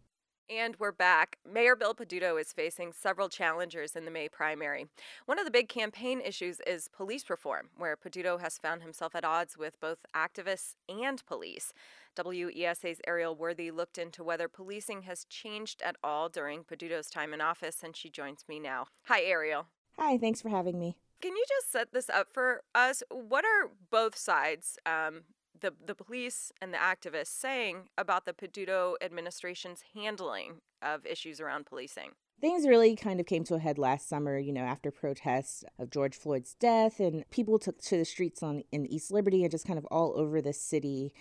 And 0.50 0.76
we're 0.78 0.92
back. 0.92 1.36
Mayor 1.46 1.76
Bill 1.76 1.94
Peduto 1.94 2.40
is 2.40 2.54
facing 2.54 2.94
several 2.94 3.28
challengers 3.28 3.94
in 3.94 4.06
the 4.06 4.10
May 4.10 4.30
primary. 4.30 4.86
One 5.26 5.38
of 5.38 5.44
the 5.44 5.50
big 5.50 5.68
campaign 5.68 6.22
issues 6.24 6.60
is 6.66 6.88
police 6.88 7.28
reform, 7.28 7.68
where 7.76 7.98
Peduto 7.98 8.40
has 8.40 8.56
found 8.56 8.80
himself 8.80 9.14
at 9.14 9.26
odds 9.26 9.58
with 9.58 9.78
both 9.78 9.98
activists 10.16 10.74
and 10.88 11.24
police. 11.26 11.74
WESA's 12.16 13.02
Ariel 13.06 13.36
Worthy 13.36 13.70
looked 13.70 13.98
into 13.98 14.24
whether 14.24 14.48
policing 14.48 15.02
has 15.02 15.26
changed 15.26 15.82
at 15.82 15.96
all 16.02 16.30
during 16.30 16.64
Peduto's 16.64 17.10
time 17.10 17.34
in 17.34 17.42
office, 17.42 17.82
and 17.82 17.94
she 17.94 18.08
joins 18.08 18.46
me 18.48 18.58
now. 18.58 18.86
Hi, 19.04 19.20
Ariel. 19.24 19.66
Hi, 19.98 20.16
thanks 20.16 20.40
for 20.40 20.48
having 20.48 20.78
me. 20.78 20.96
Can 21.20 21.36
you 21.36 21.44
just 21.46 21.70
set 21.70 21.92
this 21.92 22.08
up 22.08 22.28
for 22.32 22.62
us? 22.74 23.02
What 23.10 23.44
are 23.44 23.70
both 23.90 24.16
sides, 24.16 24.78
um, 24.86 25.24
the 25.60 25.72
the 25.84 25.94
police 25.94 26.52
and 26.60 26.72
the 26.72 26.78
activists, 26.78 27.28
saying 27.28 27.88
about 27.96 28.24
the 28.24 28.32
Peduto 28.32 28.94
administration's 29.00 29.82
handling 29.94 30.60
of 30.82 31.04
issues 31.06 31.40
around 31.40 31.66
policing? 31.66 32.10
Things 32.40 32.68
really 32.68 32.94
kind 32.94 33.18
of 33.18 33.26
came 33.26 33.42
to 33.44 33.54
a 33.54 33.58
head 33.58 33.78
last 33.78 34.08
summer, 34.08 34.38
you 34.38 34.52
know, 34.52 34.62
after 34.62 34.92
protests 34.92 35.64
of 35.78 35.90
George 35.90 36.14
Floyd's 36.14 36.54
death, 36.54 37.00
and 37.00 37.28
people 37.30 37.58
took 37.58 37.80
to 37.82 37.98
the 37.98 38.04
streets 38.04 38.42
on 38.42 38.62
in 38.70 38.86
East 38.86 39.10
Liberty 39.10 39.42
and 39.42 39.50
just 39.50 39.66
kind 39.66 39.78
of 39.78 39.86
all 39.86 40.12
over 40.16 40.40
the 40.40 40.52
city. 40.52 41.12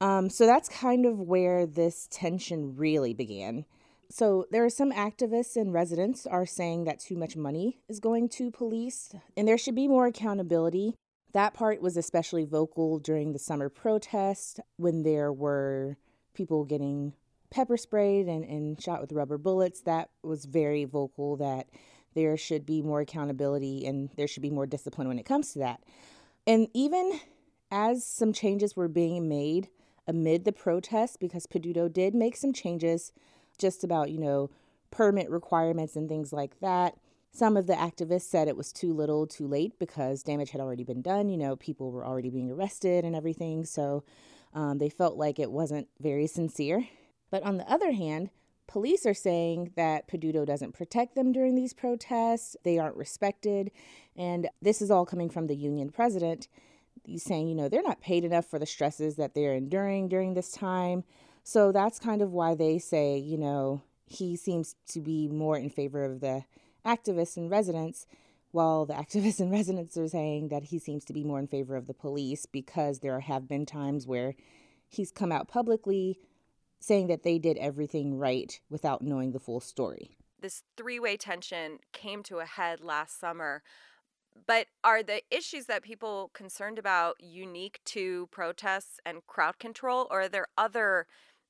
Um, 0.00 0.30
so 0.30 0.46
that's 0.46 0.68
kind 0.68 1.04
of 1.04 1.18
where 1.18 1.66
this 1.66 2.08
tension 2.10 2.76
really 2.76 3.12
began. 3.12 3.64
So 4.10 4.46
there 4.50 4.64
are 4.64 4.70
some 4.70 4.90
activists 4.92 5.56
and 5.56 5.72
residents 5.72 6.26
are 6.26 6.46
saying 6.46 6.84
that 6.84 7.00
too 7.00 7.16
much 7.16 7.36
money 7.36 7.80
is 7.88 8.00
going 8.00 8.30
to 8.30 8.50
police 8.50 9.12
and 9.36 9.46
there 9.46 9.58
should 9.58 9.74
be 9.74 9.86
more 9.86 10.06
accountability. 10.06 10.94
That 11.32 11.54
part 11.54 11.82
was 11.82 11.96
especially 11.96 12.44
vocal 12.44 12.98
during 12.98 13.32
the 13.32 13.38
summer 13.38 13.68
protest 13.68 14.60
when 14.76 15.02
there 15.02 15.32
were 15.32 15.96
people 16.34 16.64
getting 16.64 17.12
pepper 17.50 17.76
sprayed 17.76 18.26
and, 18.26 18.44
and 18.44 18.80
shot 18.80 19.00
with 19.00 19.12
rubber 19.12 19.38
bullets. 19.38 19.80
That 19.82 20.10
was 20.22 20.44
very 20.46 20.84
vocal 20.84 21.36
that 21.36 21.68
there 22.14 22.36
should 22.36 22.64
be 22.64 22.82
more 22.82 23.00
accountability 23.00 23.86
and 23.86 24.10
there 24.16 24.26
should 24.26 24.42
be 24.42 24.50
more 24.50 24.66
discipline 24.66 25.08
when 25.08 25.18
it 25.18 25.26
comes 25.26 25.52
to 25.52 25.58
that. 25.60 25.82
And 26.46 26.68
even 26.72 27.20
as 27.70 28.04
some 28.04 28.32
changes 28.32 28.74
were 28.74 28.88
being 28.88 29.28
made 29.28 29.68
amid 30.06 30.44
the 30.44 30.52
protests, 30.52 31.18
because 31.18 31.46
Peduto 31.46 31.92
did 31.92 32.14
make 32.14 32.36
some 32.36 32.52
changes 32.52 33.12
just 33.58 33.84
about, 33.84 34.10
you 34.10 34.18
know, 34.18 34.50
permit 34.90 35.28
requirements 35.28 35.94
and 35.96 36.08
things 36.08 36.32
like 36.32 36.58
that. 36.60 36.96
Some 37.38 37.56
of 37.56 37.68
the 37.68 37.74
activists 37.74 38.22
said 38.22 38.48
it 38.48 38.56
was 38.56 38.72
too 38.72 38.92
little, 38.92 39.24
too 39.24 39.46
late 39.46 39.78
because 39.78 40.24
damage 40.24 40.50
had 40.50 40.60
already 40.60 40.82
been 40.82 41.02
done. 41.02 41.28
You 41.28 41.36
know, 41.36 41.54
people 41.54 41.92
were 41.92 42.04
already 42.04 42.30
being 42.30 42.50
arrested 42.50 43.04
and 43.04 43.14
everything. 43.14 43.64
So 43.64 44.02
um, 44.52 44.78
they 44.78 44.88
felt 44.88 45.16
like 45.16 45.38
it 45.38 45.52
wasn't 45.52 45.86
very 46.00 46.26
sincere. 46.26 46.88
But 47.30 47.44
on 47.44 47.56
the 47.56 47.70
other 47.70 47.92
hand, 47.92 48.30
police 48.66 49.06
are 49.06 49.14
saying 49.14 49.70
that 49.76 50.08
Peduto 50.08 50.44
doesn't 50.44 50.74
protect 50.74 51.14
them 51.14 51.30
during 51.30 51.54
these 51.54 51.72
protests, 51.72 52.56
they 52.64 52.76
aren't 52.76 52.96
respected. 52.96 53.70
And 54.16 54.48
this 54.60 54.82
is 54.82 54.90
all 54.90 55.06
coming 55.06 55.30
from 55.30 55.46
the 55.46 55.54
union 55.54 55.90
president. 55.90 56.48
He's 57.04 57.22
saying, 57.22 57.46
you 57.46 57.54
know, 57.54 57.68
they're 57.68 57.84
not 57.84 58.00
paid 58.00 58.24
enough 58.24 58.46
for 58.46 58.58
the 58.58 58.66
stresses 58.66 59.14
that 59.14 59.34
they're 59.34 59.54
enduring 59.54 60.08
during 60.08 60.34
this 60.34 60.50
time. 60.50 61.04
So 61.44 61.70
that's 61.70 62.00
kind 62.00 62.20
of 62.20 62.32
why 62.32 62.56
they 62.56 62.80
say, 62.80 63.16
you 63.16 63.38
know, 63.38 63.82
he 64.06 64.34
seems 64.34 64.74
to 64.88 65.00
be 65.00 65.28
more 65.28 65.56
in 65.56 65.70
favor 65.70 66.02
of 66.02 66.18
the 66.18 66.42
activists 66.88 67.36
and 67.36 67.50
residents, 67.50 68.06
while 68.50 68.86
the 68.86 68.94
activists 69.04 69.40
and 69.40 69.52
residents 69.52 69.96
are 69.96 70.08
saying 70.08 70.48
that 70.48 70.64
he 70.64 70.78
seems 70.78 71.04
to 71.04 71.12
be 71.12 71.24
more 71.24 71.38
in 71.38 71.46
favor 71.46 71.76
of 71.76 71.86
the 71.86 71.94
police 71.94 72.46
because 72.46 73.00
there 73.00 73.20
have 73.20 73.46
been 73.46 73.66
times 73.66 74.06
where 74.06 74.34
he's 74.88 75.12
come 75.12 75.30
out 75.30 75.48
publicly 75.48 76.18
saying 76.80 77.08
that 77.08 77.22
they 77.22 77.38
did 77.38 77.56
everything 77.58 78.16
right 78.16 78.60
without 78.70 79.02
knowing 79.02 79.32
the 79.32 79.40
full 79.40 79.60
story. 79.60 80.16
This 80.40 80.62
three 80.76 81.00
way 81.00 81.16
tension 81.16 81.78
came 81.92 82.22
to 82.24 82.38
a 82.38 82.46
head 82.46 82.80
last 82.80 83.18
summer. 83.18 83.62
But 84.46 84.68
are 84.84 85.02
the 85.02 85.22
issues 85.30 85.66
that 85.66 85.82
people 85.82 86.30
concerned 86.32 86.78
about 86.78 87.16
unique 87.20 87.80
to 87.86 88.28
protests 88.30 89.00
and 89.04 89.26
crowd 89.26 89.58
control, 89.58 90.06
or 90.10 90.22
are 90.22 90.28
there 90.28 90.46
other 90.56 91.06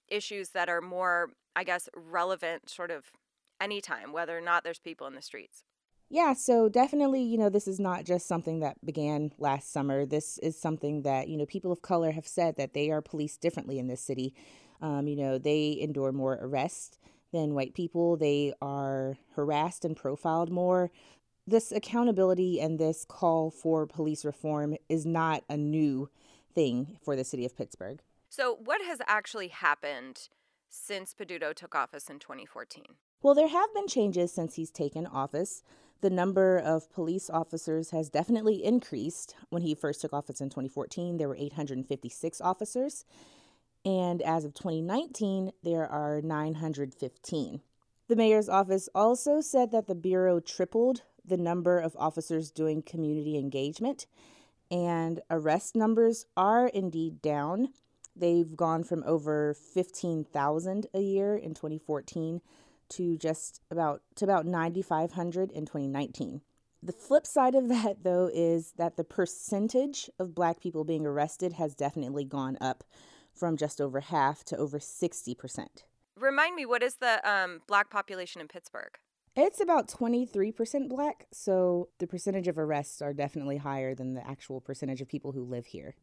issues 0.08 0.50
that 0.50 0.70
are 0.70 0.80
more, 0.80 1.30
I 1.54 1.64
guess, 1.64 1.90
relevant 1.94 2.70
sort 2.70 2.90
of 2.90 3.12
anytime, 3.60 4.12
whether 4.12 4.36
or 4.36 4.40
not 4.40 4.64
there's 4.64 4.78
people 4.78 5.06
in 5.06 5.14
the 5.14 5.22
streets. 5.22 5.64
Yeah, 6.10 6.32
so 6.32 6.70
definitely, 6.70 7.22
you 7.22 7.36
know, 7.36 7.50
this 7.50 7.68
is 7.68 7.78
not 7.78 8.04
just 8.04 8.26
something 8.26 8.60
that 8.60 8.82
began 8.84 9.32
last 9.38 9.70
summer. 9.72 10.06
This 10.06 10.38
is 10.38 10.58
something 10.58 11.02
that, 11.02 11.28
you 11.28 11.36
know, 11.36 11.44
people 11.44 11.70
of 11.70 11.82
color 11.82 12.12
have 12.12 12.26
said 12.26 12.56
that 12.56 12.72
they 12.72 12.90
are 12.90 13.02
policed 13.02 13.42
differently 13.42 13.78
in 13.78 13.88
this 13.88 14.00
city. 14.00 14.34
Um, 14.80 15.06
you 15.06 15.16
know, 15.16 15.36
they 15.36 15.76
endure 15.78 16.12
more 16.12 16.38
arrests 16.40 16.98
than 17.30 17.54
white 17.54 17.74
people, 17.74 18.16
they 18.16 18.54
are 18.62 19.18
harassed 19.34 19.84
and 19.84 19.94
profiled 19.94 20.50
more. 20.50 20.90
This 21.46 21.72
accountability 21.72 22.58
and 22.58 22.78
this 22.78 23.04
call 23.04 23.50
for 23.50 23.86
police 23.86 24.24
reform 24.24 24.76
is 24.88 25.04
not 25.04 25.44
a 25.48 25.56
new 25.56 26.08
thing 26.54 26.98
for 27.02 27.16
the 27.16 27.24
city 27.24 27.44
of 27.44 27.56
Pittsburgh. 27.56 28.00
So, 28.30 28.58
what 28.62 28.82
has 28.82 29.00
actually 29.06 29.48
happened 29.48 30.28
since 30.70 31.14
Peduto 31.14 31.54
took 31.54 31.74
office 31.74 32.08
in 32.08 32.18
2014? 32.18 32.84
Well, 33.20 33.34
there 33.34 33.48
have 33.48 33.74
been 33.74 33.88
changes 33.88 34.32
since 34.32 34.54
he's 34.54 34.70
taken 34.70 35.04
office. 35.04 35.64
The 36.02 36.10
number 36.10 36.56
of 36.56 36.90
police 36.92 37.28
officers 37.28 37.90
has 37.90 38.08
definitely 38.08 38.64
increased. 38.64 39.34
When 39.50 39.62
he 39.62 39.74
first 39.74 40.00
took 40.00 40.12
office 40.12 40.40
in 40.40 40.50
2014, 40.50 41.16
there 41.16 41.26
were 41.26 41.36
856 41.36 42.40
officers. 42.40 43.04
And 43.84 44.22
as 44.22 44.44
of 44.44 44.54
2019, 44.54 45.50
there 45.64 45.88
are 45.88 46.20
915. 46.22 47.60
The 48.06 48.16
mayor's 48.16 48.48
office 48.48 48.88
also 48.94 49.40
said 49.40 49.72
that 49.72 49.88
the 49.88 49.96
Bureau 49.96 50.38
tripled 50.38 51.02
the 51.24 51.36
number 51.36 51.80
of 51.80 51.96
officers 51.98 52.52
doing 52.52 52.82
community 52.82 53.36
engagement, 53.36 54.06
and 54.70 55.20
arrest 55.28 55.74
numbers 55.74 56.24
are 56.36 56.68
indeed 56.68 57.20
down. 57.20 57.70
They've 58.14 58.56
gone 58.56 58.84
from 58.84 59.02
over 59.04 59.54
15,000 59.54 60.86
a 60.94 61.00
year 61.00 61.36
in 61.36 61.54
2014 61.54 62.40
to 62.90 63.16
just 63.16 63.60
about 63.70 64.02
to 64.16 64.24
about 64.24 64.46
9500 64.46 65.50
in 65.52 65.66
2019. 65.66 66.40
The 66.82 66.92
flip 66.92 67.26
side 67.26 67.54
of 67.54 67.68
that 67.68 67.98
though 68.02 68.30
is 68.32 68.72
that 68.76 68.96
the 68.96 69.04
percentage 69.04 70.10
of 70.18 70.34
black 70.34 70.60
people 70.60 70.84
being 70.84 71.06
arrested 71.06 71.54
has 71.54 71.74
definitely 71.74 72.24
gone 72.24 72.58
up 72.60 72.84
from 73.32 73.56
just 73.56 73.80
over 73.80 74.00
half 74.00 74.44
to 74.44 74.56
over 74.56 74.78
60%. 74.78 75.66
Remind 76.16 76.56
me 76.56 76.66
what 76.66 76.82
is 76.82 76.96
the 76.96 77.20
um, 77.28 77.60
black 77.68 77.90
population 77.90 78.40
in 78.40 78.48
Pittsburgh? 78.48 78.98
It's 79.36 79.60
about 79.60 79.86
23% 79.86 80.88
black, 80.88 81.26
so 81.32 81.90
the 82.00 82.08
percentage 82.08 82.48
of 82.48 82.58
arrests 82.58 83.00
are 83.00 83.12
definitely 83.12 83.58
higher 83.58 83.94
than 83.94 84.14
the 84.14 84.26
actual 84.26 84.60
percentage 84.60 85.00
of 85.00 85.08
people 85.08 85.30
who 85.30 85.44
live 85.44 85.66
here. 85.66 85.94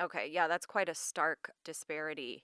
Okay, 0.00 0.28
yeah, 0.30 0.48
that's 0.48 0.66
quite 0.66 0.88
a 0.88 0.94
stark 0.94 1.50
disparity. 1.64 2.42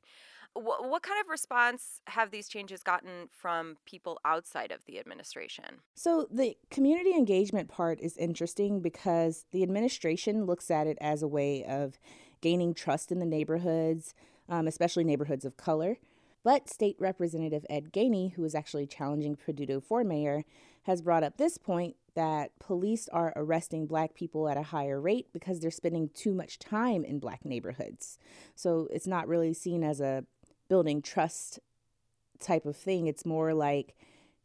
What, 0.55 1.03
kind 1.03 1.19
of 1.19 1.29
response 1.29 2.03
have 2.09 2.31
these 2.31 2.47
changes 2.47 2.83
gotten 2.83 3.29
from 3.31 3.77
people 3.87 4.21
outside 4.23 4.71
of 4.71 4.85
the 4.85 4.99
administration? 4.99 5.65
So, 5.95 6.27
the 6.31 6.57
community 6.71 7.12
engagement 7.12 7.71
part 7.71 7.99
is 8.01 8.19
interesting 8.19 8.81
because 8.81 9.47
the 9.51 9.62
administration 9.62 10.45
looks 10.45 10.71
at 10.71 10.87
it 10.87 10.99
as 11.01 11.23
a 11.23 11.29
way 11.29 11.65
of 11.65 11.99
gaining 12.43 12.75
trust 12.75 13.11
in 13.11 13.19
the 13.19 13.25
neighborhoods, 13.25 14.15
um, 14.47 14.67
especially 14.67 15.05
neighborhoods 15.05 15.47
of 15.47 15.57
color. 15.57 15.97
But 16.45 16.69
State 16.69 16.97
Representative 16.99 17.65
Ed 17.71 17.93
Gainey, 17.93 18.35
who 18.35 18.45
is 18.45 18.55
actually 18.55 18.87
challenging 18.87 19.37
Peduto 19.37 19.83
for 19.83 20.05
mayor, 20.05 20.45
has 20.83 21.03
brought 21.03 21.23
up 21.23 21.37
this 21.37 21.59
point 21.59 21.97
that 22.14 22.59
police 22.59 23.09
are 23.09 23.33
arresting 23.37 23.87
black 23.87 24.14
people 24.14 24.49
at 24.49 24.57
a 24.57 24.62
higher 24.62 25.01
rate 25.01 25.29
because 25.33 25.61
they're 25.61 25.71
spending 25.71 26.11
too 26.14 26.35
much 26.35 26.59
time 26.59 27.05
in 27.05 27.18
black 27.18 27.45
neighborhoods. 27.45 28.18
So 28.55 28.88
it's 28.90 29.07
not 29.07 29.29
really 29.29 29.55
seen 29.55 29.83
as 29.83 30.01
a 30.01 30.25
building 30.68 31.01
trust 31.01 31.59
type 32.38 32.66
of 32.66 32.77
thing. 32.77 33.07
It's 33.07 33.25
more 33.25 33.55
like 33.55 33.95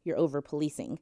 you're 0.03 0.17
over 0.17 0.41
policing. 0.41 0.99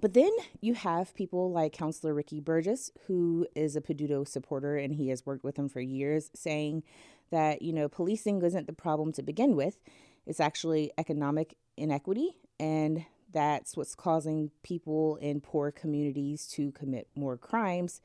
But 0.00 0.14
then 0.14 0.30
you 0.60 0.74
have 0.74 1.14
people 1.14 1.50
like 1.50 1.72
Councilor 1.72 2.14
Ricky 2.14 2.40
Burgess, 2.40 2.92
who 3.06 3.46
is 3.56 3.74
a 3.74 3.80
Peduto 3.80 4.26
supporter 4.26 4.76
and 4.76 4.94
he 4.94 5.08
has 5.08 5.26
worked 5.26 5.42
with 5.42 5.58
him 5.58 5.68
for 5.68 5.80
years, 5.80 6.30
saying 6.34 6.84
that, 7.30 7.60
you 7.60 7.72
know, 7.72 7.88
policing 7.88 8.40
isn't 8.42 8.66
the 8.66 8.72
problem 8.72 9.12
to 9.14 9.22
begin 9.22 9.56
with. 9.56 9.78
It's 10.26 10.40
actually 10.40 10.92
economic 10.96 11.56
inequity, 11.76 12.36
and 12.60 13.04
that's 13.32 13.76
what's 13.76 13.94
causing 13.94 14.50
people 14.62 15.16
in 15.16 15.40
poor 15.40 15.70
communities 15.70 16.46
to 16.48 16.72
commit 16.72 17.08
more 17.14 17.36
crimes, 17.36 18.00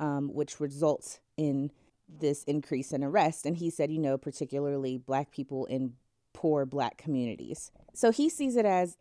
um, 0.00 0.32
which 0.32 0.60
results 0.60 1.20
in 1.36 1.70
this 2.08 2.44
increase 2.44 2.92
in 2.92 3.04
arrest. 3.04 3.44
And 3.44 3.56
he 3.56 3.70
said, 3.70 3.90
you 3.90 3.98
know, 3.98 4.16
particularly 4.16 4.98
black 4.98 5.30
people 5.30 5.66
in 5.66 5.94
poor 6.32 6.64
black 6.64 6.96
communities. 6.96 7.70
So 7.94 8.10
he 8.10 8.28
sees 8.28 8.56
it 8.56 8.64
as 8.64 8.96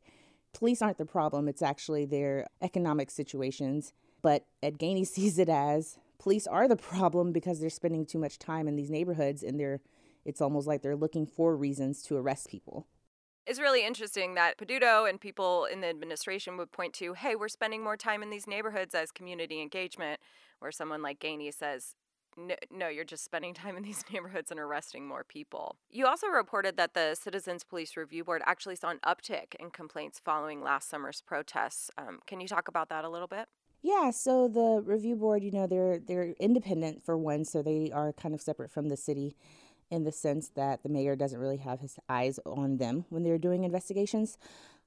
police 0.54 0.82
aren't 0.82 0.98
the 0.98 1.06
problem, 1.06 1.48
it's 1.48 1.62
actually 1.62 2.06
their 2.06 2.48
economic 2.62 3.12
situations. 3.12 3.94
But 4.22 4.46
Ed 4.62 4.80
Gainey 4.80 5.06
sees 5.08 5.40
it 5.40 5.50
as 5.50 5.98
police 6.20 6.48
are 6.48 6.68
the 6.68 6.76
problem 6.76 7.32
because 7.32 7.60
they're 7.60 7.70
spending 7.70 8.06
too 8.06 8.20
much 8.20 8.40
time 8.40 8.68
in 8.68 8.76
these 8.76 8.90
neighborhoods 8.90 9.44
and 9.44 9.60
they're 9.60 9.82
it's 10.26 10.42
almost 10.42 10.68
like 10.68 10.82
they're 10.82 10.96
looking 10.98 11.26
for 11.26 11.56
reasons 11.56 12.04
to 12.04 12.18
arrest 12.18 12.50
people. 12.50 12.86
It's 13.48 13.62
really 13.62 13.86
interesting 13.86 14.36
that 14.36 14.58
Peduto 14.58 15.10
and 15.10 15.22
people 15.22 15.70
in 15.72 15.80
the 15.80 15.88
administration 15.88 16.58
would 16.58 16.70
point 16.74 16.94
to, 16.96 17.14
hey, 17.14 17.34
we're 17.34 17.48
spending 17.48 17.82
more 17.82 17.96
time 17.96 18.22
in 18.22 18.30
these 18.30 18.46
neighborhoods 18.46 18.94
as 18.94 19.10
community 19.10 19.62
engagement, 19.62 20.20
where 20.60 20.70
someone 20.70 21.02
like 21.02 21.22
Gainey 21.22 21.54
says, 21.54 21.96
no, 22.36 22.56
no, 22.70 22.90
you're 22.90 23.06
just 23.06 23.24
spending 23.24 23.54
time 23.54 23.78
in 23.78 23.84
these 23.84 24.04
neighborhoods 24.12 24.52
and 24.52 24.60
arresting 24.60 25.08
more 25.08 25.24
people. 25.24 25.78
You 25.90 26.08
also 26.08 26.28
reported 26.28 26.76
that 26.76 26.94
the 26.94 27.16
Citizens 27.16 27.64
Police 27.64 27.96
Review 27.96 28.26
Board 28.26 28.42
actually 28.46 28.76
saw 28.76 28.90
an 28.90 29.00
uptick 29.06 29.56
in 29.58 29.70
complaints 29.70 30.20
following 30.20 30.62
last 30.62 30.90
summer's 30.90 31.22
protests. 31.22 31.90
Um, 31.98 32.20
can 32.28 32.42
you 32.42 32.50
talk 32.50 32.68
about 32.68 32.90
that 32.90 33.06
a 33.06 33.10
little 33.10 33.30
bit? 33.30 33.48
Yeah, 33.82 34.12
so 34.12 34.50
the 34.50 34.82
review 34.84 35.16
board, 35.16 35.42
you 35.42 35.52
know, 35.52 35.68
they're 35.68 36.00
they're 36.00 36.34
independent 36.40 37.06
for 37.06 37.18
one, 37.18 37.46
so 37.46 37.62
they 37.62 37.92
are 37.94 38.12
kind 38.12 38.34
of 38.34 38.42
separate 38.42 38.72
from 38.72 38.90
the 38.90 38.98
city 38.98 39.38
in 39.90 40.04
the 40.04 40.12
sense 40.12 40.50
that 40.56 40.84
the 40.84 40.90
mayor 40.90 41.16
doesn't 41.16 41.40
really 41.40 41.58
have 41.58 41.80
his 41.80 41.98
eyes 42.10 42.40
on 42.46 42.78
them 42.78 43.06
when 43.10 43.24
they're 43.24 43.38
doing 43.38 43.64
investigations. 43.64 44.38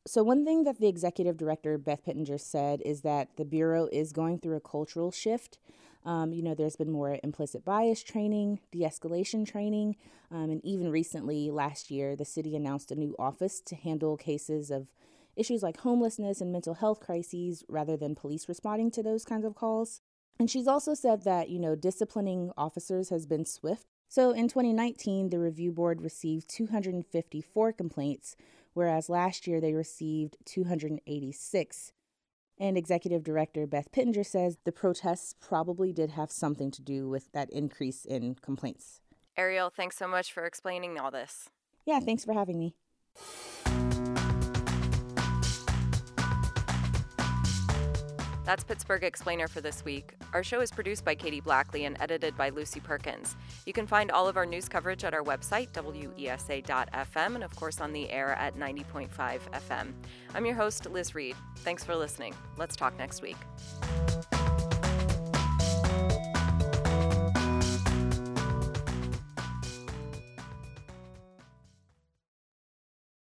So, 0.07 0.23
one 0.23 0.45
thing 0.45 0.65
that 0.65 0.79
the 0.79 0.89
executive 0.89 1.37
director, 1.37 1.77
Beth 1.77 2.05
Pittinger, 2.05 2.39
said 2.39 2.81
is 2.85 3.03
that 3.03 3.37
the 3.37 3.45
Bureau 3.45 3.89
is 3.93 4.13
going 4.13 4.39
through 4.39 4.57
a 4.57 4.61
cultural 4.61 5.11
shift. 5.11 5.59
Um, 6.07 6.33
you 6.33 6.43
know, 6.43 6.55
there's 6.55 6.77
been 6.77 6.91
more 6.91 7.19
implicit 7.23 7.65
bias 7.65 8.03
training, 8.03 8.61
de 8.73 8.81
escalation 8.81 9.47
training, 9.47 9.97
um, 10.31 10.49
and 10.49 10.65
even 10.65 10.91
recently, 10.91 11.51
last 11.51 11.91
year, 11.91 12.17
the 12.17 12.25
city 12.25 12.57
announced 12.57 12.91
a 12.91 12.95
new 12.95 13.15
office 13.19 13.61
to 13.67 13.77
handle 13.77 14.17
cases 14.17 14.71
of 14.71 14.89
issues 15.37 15.63
like 15.63 15.79
homelessness 15.79 16.41
and 16.41 16.51
mental 16.51 16.75
health 16.75 17.01
crises 17.01 17.63
rather 17.69 17.97
than 17.97 18.15
police 18.15 18.49
responding 18.49 18.91
to 18.93 19.03
those 19.03 19.25
kinds 19.25 19.45
of 19.45 19.55
calls. 19.55 20.01
And 20.39 20.51
she's 20.51 20.67
also 20.67 20.95
said 20.95 21.25
that, 21.25 21.51
you 21.51 21.59
know, 21.59 21.75
disciplining 21.75 22.51
officers 22.57 23.11
has 23.11 23.27
been 23.27 23.45
swift 23.45 23.87
so 24.11 24.33
in 24.33 24.49
2019, 24.49 25.31
the 25.31 25.39
review 25.39 25.71
board 25.71 26.03
received 26.03 26.49
254 26.49 27.73
complaints, 27.73 28.35
whereas 28.75 29.09
last 29.09 29.47
year 29.47 29.61
they 29.61 29.73
received 29.73 30.37
286. 30.47 31.93
And 32.59 32.77
executive 32.77 33.23
director 33.23 33.69
Beth 33.69 33.93
Pittinger 33.93 34.25
says 34.25 34.59
the 34.65 34.73
protests 34.73 35.37
probably 35.41 35.93
did 35.93 36.11
have 36.11 36.33
something 36.33 36.73
to 36.73 36.83
do 36.83 37.09
with 37.09 37.31
that 37.31 37.51
increase 37.51 38.05
in 38.05 38.35
complaints. 38.35 39.01
Ariel, 39.37 39.71
thanks 39.71 39.97
so 39.97 40.09
much 40.09 40.33
for 40.33 40.45
explaining 40.45 40.99
all 40.99 41.13
this. 41.13 41.49
Yeah, 41.87 42.01
thanks 42.01 42.25
for 42.25 42.33
having 42.33 42.59
me. 42.59 42.75
That's 48.51 48.65
Pittsburgh 48.65 49.05
Explainer 49.05 49.47
for 49.47 49.61
this 49.61 49.85
week. 49.85 50.15
Our 50.33 50.43
show 50.43 50.61
is 50.61 50.73
produced 50.73 51.05
by 51.05 51.15
Katie 51.15 51.41
Blackley 51.41 51.85
and 51.85 51.97
edited 52.01 52.37
by 52.37 52.49
Lucy 52.49 52.81
Perkins. 52.81 53.37
You 53.65 53.73
can 53.73 53.87
find 53.87 54.11
all 54.11 54.27
of 54.27 54.37
our 54.37 54.45
news 54.45 54.69
coverage 54.69 55.05
at 55.05 55.15
our 55.15 55.23
website, 55.23 55.71
wesa.fm, 55.71 57.35
and 57.37 57.45
of 57.45 57.55
course 57.55 57.81
on 57.81 57.93
the 57.93 58.11
air 58.11 58.33
at 58.41 58.57
90.5 58.57 59.09
FM. 59.09 59.93
I'm 60.35 60.45
your 60.45 60.57
host, 60.57 60.91
Liz 60.91 61.15
Reid. 61.15 61.37
Thanks 61.59 61.85
for 61.85 61.95
listening. 61.95 62.35
Let's 62.57 62.75
talk 62.75 62.99
next 62.99 63.23
week. 63.23 63.37